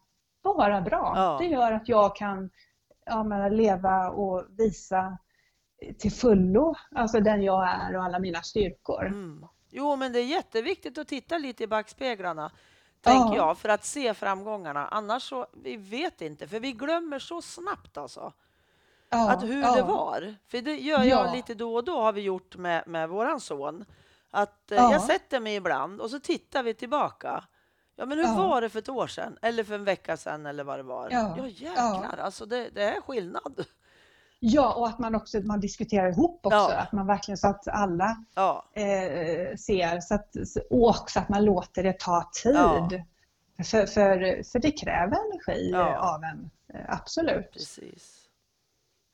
[0.43, 1.13] bara bra.
[1.17, 1.39] Ja.
[1.41, 2.51] Det gör att jag kan
[3.07, 5.19] ja, men, leva och visa
[5.99, 9.07] till fullo, alltså den jag är och alla mina styrkor.
[9.07, 9.47] Mm.
[9.71, 12.51] Jo, men det är jätteviktigt att titta lite i backspeglarna,
[13.07, 13.47] tänker Ja.
[13.47, 14.89] jag, för att se framgångarna.
[14.89, 18.33] Annars så, vi vet inte, för vi glömmer så snabbt alltså.
[19.09, 19.75] Ja, att hur ja.
[19.77, 20.35] det var.
[20.49, 21.05] För det gör Ja.
[21.25, 23.85] jag lite då och då har vi gjort med, med våran son.
[24.31, 24.93] Att eh, Ja.
[24.93, 27.45] jag sätter mig ibland och så tittar vi tillbaka.
[27.97, 28.35] Ja, men hur Ja.
[28.49, 29.39] var det för ett år sedan?
[29.43, 31.09] Eller för en vecka sedan eller vad det var?
[31.11, 31.35] Ja.
[31.39, 33.65] Ja, jäklar, alltså det, det är skillnad.
[34.39, 36.77] Ja, och att man också man diskuterar ihop också, Ja.
[36.77, 40.37] att man verkligen så att alla Ja, eh, ser, så att,
[40.71, 42.55] och också att man låter det ta tid.
[42.55, 42.91] Ja.
[43.65, 47.53] För, för, för det kräver energi eh, av en, eh, absolut.
[47.53, 48.29] precis.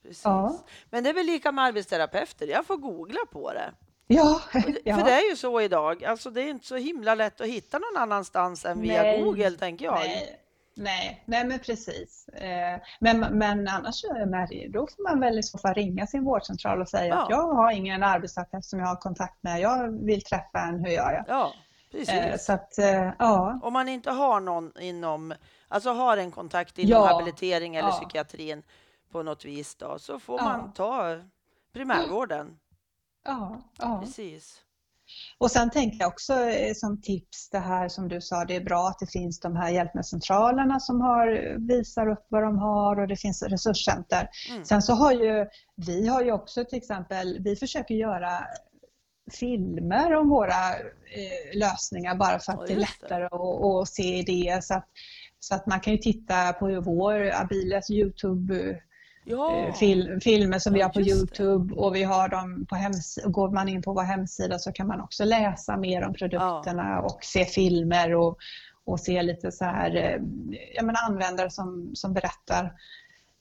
[0.03, 0.21] precis.
[0.25, 0.57] Ja.
[0.89, 3.71] Men det är väl lika med arbetsterapeuter, jag får googla på det.
[4.07, 4.41] Ja,
[4.83, 4.97] ja.
[4.97, 7.79] För det är ju så idag, alltså det är inte så himla lätt att hitta
[7.79, 9.21] någon annanstans än via Nej.
[9.21, 9.99] Google, tänker jag.
[9.99, 10.39] Nej,
[10.75, 12.27] nej, nej men precis.
[12.27, 14.01] Eh, Men, men annars
[14.69, 17.23] då får man väl i så fall ringa sin vårdcentral och säga Ja.
[17.23, 19.59] att jag har ingen arbetsterapeut som jag har kontakt med.
[19.59, 21.25] Jag vill träffa en, hur gör jag?
[21.27, 21.53] Ja,
[21.91, 22.09] precis.
[22.09, 23.59] Eh, Så att, eh, ja.
[23.63, 25.33] Om man inte har någon inom,
[25.67, 27.07] alltså har en kontakt inom Ja.
[27.07, 27.93] habilitering eller Ja.
[27.95, 28.63] psykiatrin
[29.11, 31.19] på något vis då, så får man ta
[31.73, 32.59] primärvården.
[33.25, 33.99] Ja, ja.
[34.03, 34.61] Precis.
[35.37, 38.63] Och sen tänker jag också eh, som tips det här som du sa, det är
[38.63, 43.07] bra att det finns de här hjälpmedelscentralerna som har, visar upp vad de har och
[43.07, 44.29] det finns resurscenter.
[44.51, 44.65] Mm.
[44.65, 45.45] Sen så har ju
[45.75, 48.47] vi har ju också till exempel, vi försöker göra
[49.31, 50.73] filmer om våra
[51.15, 54.61] eh, lösningar bara för att Ja, det är lättare att, att se idéer.
[54.61, 54.87] Så att,
[55.39, 58.81] så att man kan ju titta på vår Abilias Youtube
[59.25, 61.11] Ja, eh, fil, filmer som vi Ja, har på just.
[61.11, 63.31] Youtube och vi har dem på hemsidan.
[63.31, 67.23] Går man in på vår hemsida så kan man också läsa mer om produkterna och
[67.23, 68.37] se filmer och,
[68.85, 70.21] och se lite så här, eh,
[70.75, 72.73] jag menar användare som, som berättar.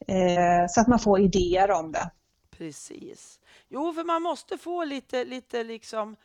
[0.09, 2.11] Eh, så att man får idéer om det.
[2.59, 3.41] precis.
[3.69, 6.17] Jo, för man måste få lite, lite liksom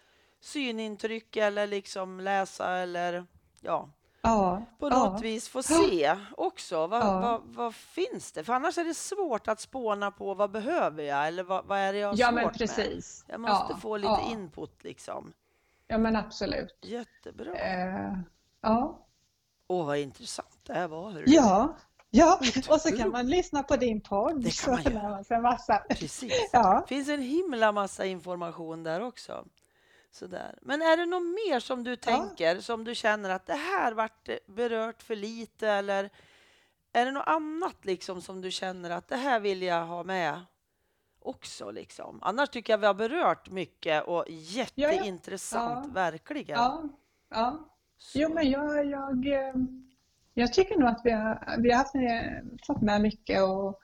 [0.41, 3.25] synintryck eller liksom läsa eller
[3.61, 3.89] ja,
[4.27, 4.89] Ja, på ja.
[4.89, 6.87] något vis få se också.
[6.87, 7.19] Vad, Ja.
[7.19, 8.43] vad, vad finns det?
[8.43, 11.93] För annars är det svårt att spåna på vad behöver jag eller vad, vad är
[11.93, 12.57] det jag har Ja svårt men med?
[12.57, 13.25] precis.
[13.27, 14.31] Jag måste ja, få lite ja.
[14.31, 15.33] input liksom.
[15.87, 16.77] Ja men absolut.
[16.81, 17.53] Jättebra.
[17.55, 18.13] Eh,
[18.61, 18.99] ja.
[19.67, 21.11] Åh, vad intressant det här var.
[21.11, 21.23] hörru.
[21.27, 21.75] ja,
[22.09, 22.39] ja.
[22.69, 24.43] Och så kan man lyssna på din podd.
[24.43, 24.93] Det kan man
[25.29, 25.41] göra.
[25.41, 25.83] massa.
[25.89, 26.49] Precis.
[26.53, 26.81] Ja.
[26.81, 29.45] Det finns en himla massa information där också.
[30.11, 30.59] Sådär.
[30.61, 34.29] Men är det något mer som du tänker, som du känner att det här vart
[34.47, 36.09] berört för lite eller
[36.93, 40.45] är det något annat liksom som du känner att det här vill jag ha med
[41.19, 42.19] också liksom?
[42.21, 45.93] Annars tycker jag vi har berört mycket och jätteintressant, Ja.
[45.93, 46.57] verkligen.
[46.59, 46.83] Ja,
[47.29, 47.69] ja.
[47.97, 49.53] Så- Jo, men jag, jag, eh,
[50.33, 53.79] jag tycker nog att vi har, vi har haft med, fått med mycket och,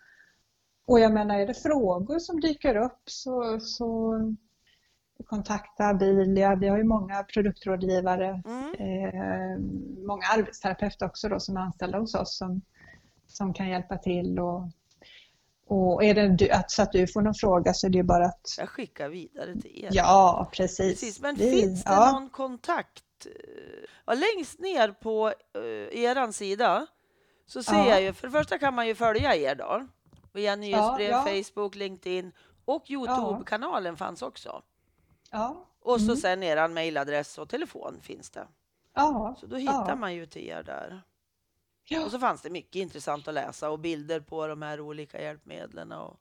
[0.85, 4.13] och jag menar, är det frågor som dyker upp så, så
[5.25, 6.55] kontakta Abilia.
[6.55, 8.73] Vi har ju många produktrådgivare, Mm.
[8.73, 9.59] eh,
[10.07, 12.61] många arbetsterapeuter också då som är anställda hos oss som,
[13.27, 14.39] som kan hjälpa till.
[14.39, 14.63] Och,
[15.67, 18.25] och är det du, att, så att du får någon fråga så är det bara
[18.25, 19.89] att Jag skickar vidare till er.
[19.91, 20.99] Ja, precis.
[21.01, 22.11] Precis, men Vi- finns det ja.
[22.11, 23.03] någon kontakt?
[23.25, 23.31] eh,
[24.05, 26.85] Ja, längst ner på uh, eran sida
[27.45, 27.89] så ser Ja.
[27.89, 29.87] jag ju, för det första kan man ju följa er då,
[30.33, 31.43] via nyhetsbrev.
[31.43, 32.31] Facebook, LinkedIn
[32.65, 34.61] och Youtube-kanalen fanns också.
[35.33, 36.17] Ja, Och så Mm.
[36.17, 38.47] sen eran mejladress och telefon finns det.
[38.93, 39.95] ja, Så då hittar ja.
[39.95, 41.01] man ju till er där.
[41.83, 42.05] Ja.
[42.05, 45.91] Och så fanns det mycket intressant att läsa och bilder på de här olika hjälpmedlen
[45.91, 46.19] och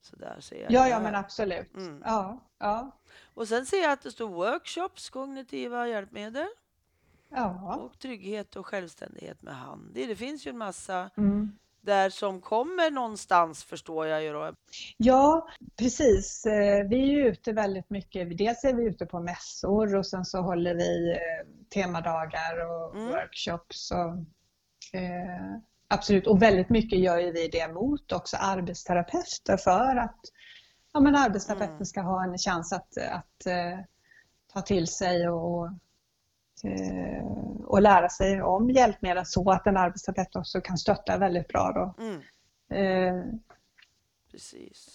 [0.00, 0.72] så där ser jag.
[0.72, 1.74] Ja, ja men absolut.
[1.74, 2.02] Mm.
[2.06, 2.90] Ja, ja,
[3.34, 6.46] Och sen ser jag att det står workshops, kognitiva hjälpmedel.
[7.28, 7.76] ja.
[7.76, 10.06] Och trygghet och självständighet med Handi.
[10.06, 11.58] Det finns ju en massa Mm.
[11.82, 14.52] Där som kommer någonstans förstår jag ju då.
[14.96, 16.46] Ja, precis.
[16.46, 18.38] Eh, Vi är ju ute väldigt mycket.
[18.38, 23.08] Dels är vi ute på mässor och sen så håller vi eh, temadagar och Mm.
[23.08, 23.90] workshops.
[23.90, 25.56] Och, eh,
[25.88, 30.20] absolut, och väldigt mycket gör ju vi det mot också arbetsterapeuter för att
[30.92, 31.84] ja, men arbetsterapeuten Mm.
[31.86, 33.78] ska ha en chans att, att eh,
[34.52, 35.68] ta till sig och,
[36.62, 37.24] eh,
[37.64, 42.04] och lära sig om hjälpmedel så att en arbetsterapeut också kan stötta väldigt bra då,
[42.04, 42.20] Mm,
[42.70, 43.24] eh,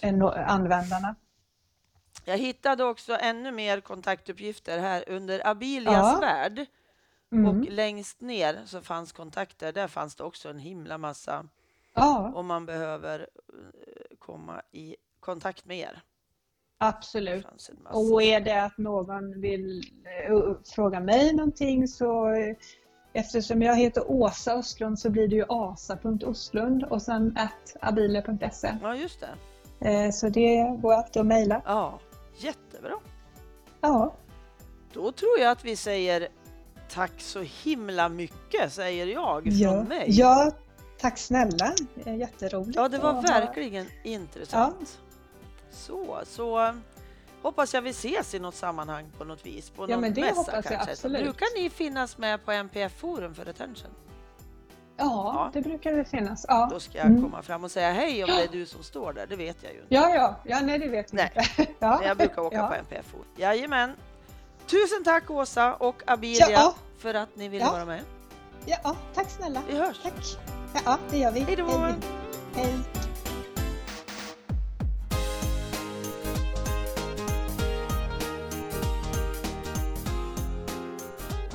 [0.01, 1.15] en- användarna.
[2.25, 6.19] Jag hittade också ännu mer kontaktuppgifter här under Abilias Ja.
[6.21, 6.65] värld.
[7.31, 7.45] Mm.
[7.47, 9.73] Och längst ner så fanns kontakter.
[9.73, 11.45] Där fanns det också en himla massa
[11.93, 16.01] Ja, om man behöver eh, komma i kontakt med er.
[16.77, 17.45] Absolut.
[17.91, 19.81] Och är det att någon vill
[20.29, 20.37] eh,
[20.75, 22.55] fråga mig någonting så eh,
[23.13, 27.37] eftersom jag heter Åsa Östlund så blir det ju asa.ostlund och sen
[27.81, 28.77] abile.se.
[28.81, 29.29] Ja, just det.
[29.89, 31.61] Eh, så det går alltid att mejla.
[31.65, 31.99] Ja,
[32.37, 32.93] jättebra.
[33.81, 34.13] Ja.
[34.93, 36.27] Då tror jag att vi säger
[36.89, 39.83] tack så himla mycket, säger jag från Ja.
[39.83, 40.05] mig.
[40.07, 40.51] ja,
[40.99, 41.73] tack snälla.
[42.05, 42.75] Jätteroligt.
[42.75, 44.99] Ja, det var att ha- verkligen intressant.
[45.71, 46.73] Så, så
[47.41, 49.69] hoppas jag vi ses i något sammanhang på något vis.
[49.69, 50.91] På Ja, någon mässa jag kanske.
[50.91, 51.23] absolut.
[51.23, 53.91] Brukar ni finnas med på NPF Forum för Retention?
[54.99, 55.05] Ja,
[55.35, 55.49] Ja.
[55.53, 56.45] det brukar det finnas.
[56.47, 56.67] Ja.
[56.71, 57.21] Då ska jag Mm.
[57.21, 59.27] komma fram och säga hej om det är du som står där.
[59.27, 59.93] Det vet jag ju inte.
[59.95, 61.31] Ja, ja, ja, nej det vet Nej.
[61.57, 61.71] inte.
[61.79, 61.97] Ja.
[61.99, 62.67] Men jag brukar åka ja.
[62.67, 63.25] på NPF Forum.
[63.35, 63.91] Jajamän.
[64.67, 66.75] Tusen tack Åsa och Abilia Ja.
[66.97, 68.01] för att ni ville vara med.
[68.65, 69.61] Ja, ja, tack snälla.
[69.69, 69.99] Vi hörs.
[70.03, 70.37] Tack.
[70.85, 71.39] Ja, det gör vi.
[71.39, 71.65] Hej då.
[71.67, 71.93] Hej.
[72.55, 72.73] Hej.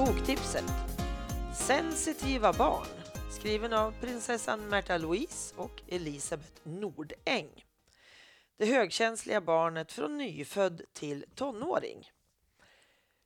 [0.07, 0.65] Boktipset
[1.55, 2.87] Sensitiva barn
[3.31, 7.65] skriven av prinsessan Märta Louise och Elisabeth Nordäng.
[8.59, 12.11] Det högkänsliga barnet från nyfödd till tonåring.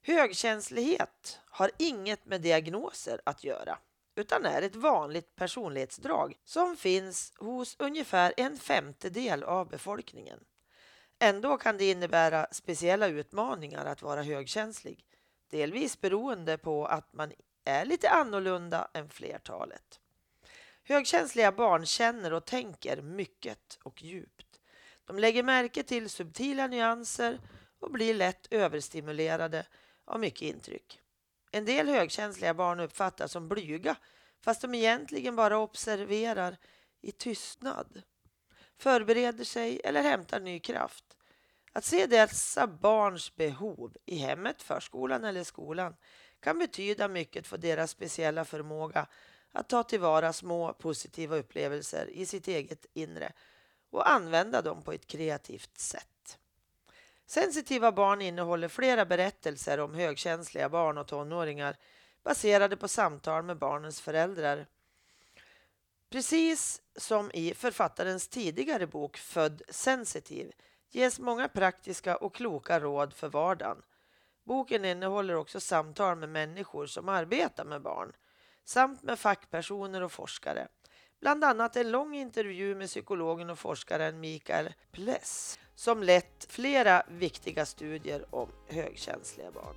[0.03, 3.79] Högkänslighet har inget med diagnoser att göra
[4.16, 10.41] utan är ett vanligt personlighetsdrag som finns hos ungefär en femtedel av befolkningen.
[11.18, 15.05] Ändå kan det innebära speciella utmaningar att vara högkänslig
[15.51, 17.33] delvis beroende på att man
[17.65, 20.01] är lite annorlunda än flertalet.
[20.83, 24.61] Högkänsliga barn känner och tänker mycket och djupt.
[25.05, 27.41] De lägger märke till subtila nyanser
[27.79, 29.67] och blir lätt överstimulerade
[30.05, 31.01] av mycket intryck.
[31.51, 33.97] En del högkänsliga barn uppfattas som blyga
[34.41, 36.57] fast de egentligen bara observerar
[37.01, 38.03] i tystnad,
[38.79, 41.05] förbereder sig eller hämtar ny kraft.
[41.77, 45.97] Att se dessa barns behov i hemmet, förskolan eller skolan
[46.41, 49.07] kan betyda mycket för deras speciella förmåga
[49.53, 53.33] att ta tillvara små positiva upplevelser i sitt eget inre
[53.91, 56.39] och använda dem på ett kreativt sätt.
[57.27, 61.77] Sensitiva barn innehåller flera berättelser om högkänsliga barn och tonåringar
[62.22, 64.66] baserade på samtal med barnens föräldrar.
[66.11, 70.53] Precis som i författarens tidigare bok Född sensitiv
[70.91, 73.82] ges många praktiska och kloka råd för vardagen.
[74.45, 78.12] Boken innehåller också samtal med människor som arbetar med barn
[78.64, 80.68] samt med fackpersoner och forskare.
[81.20, 87.66] Bland annat en lång intervju med psykologen och forskaren Mikael Pless som lett flera viktiga
[87.66, 89.76] studier om högkänsliga barn.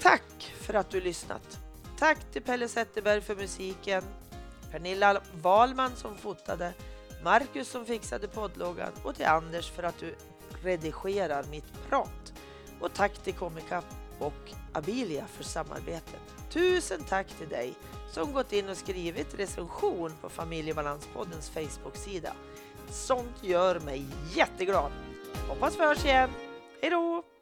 [0.00, 1.58] Tack för att du lyssnat!
[1.98, 4.02] Tack till Pelle Zetterberg för musiken,
[4.70, 6.74] Pernilla Wahlman som fotade,
[7.26, 10.14] Marcus som fixade poddloggan och till Anders för att du
[10.62, 12.32] redigerar mitt prat.
[12.80, 13.84] Och tack till Comicap
[14.18, 16.20] och Abilia för samarbetet.
[16.50, 17.74] Tusen tack till dig
[18.10, 22.32] som gått in och skrivit recension på Familjebalanspoddens Facebook-sida.
[22.90, 24.92] Sånt gör mig jätteglad.
[25.48, 26.30] Hoppas vi hörs igen.
[26.82, 27.35] Hej då!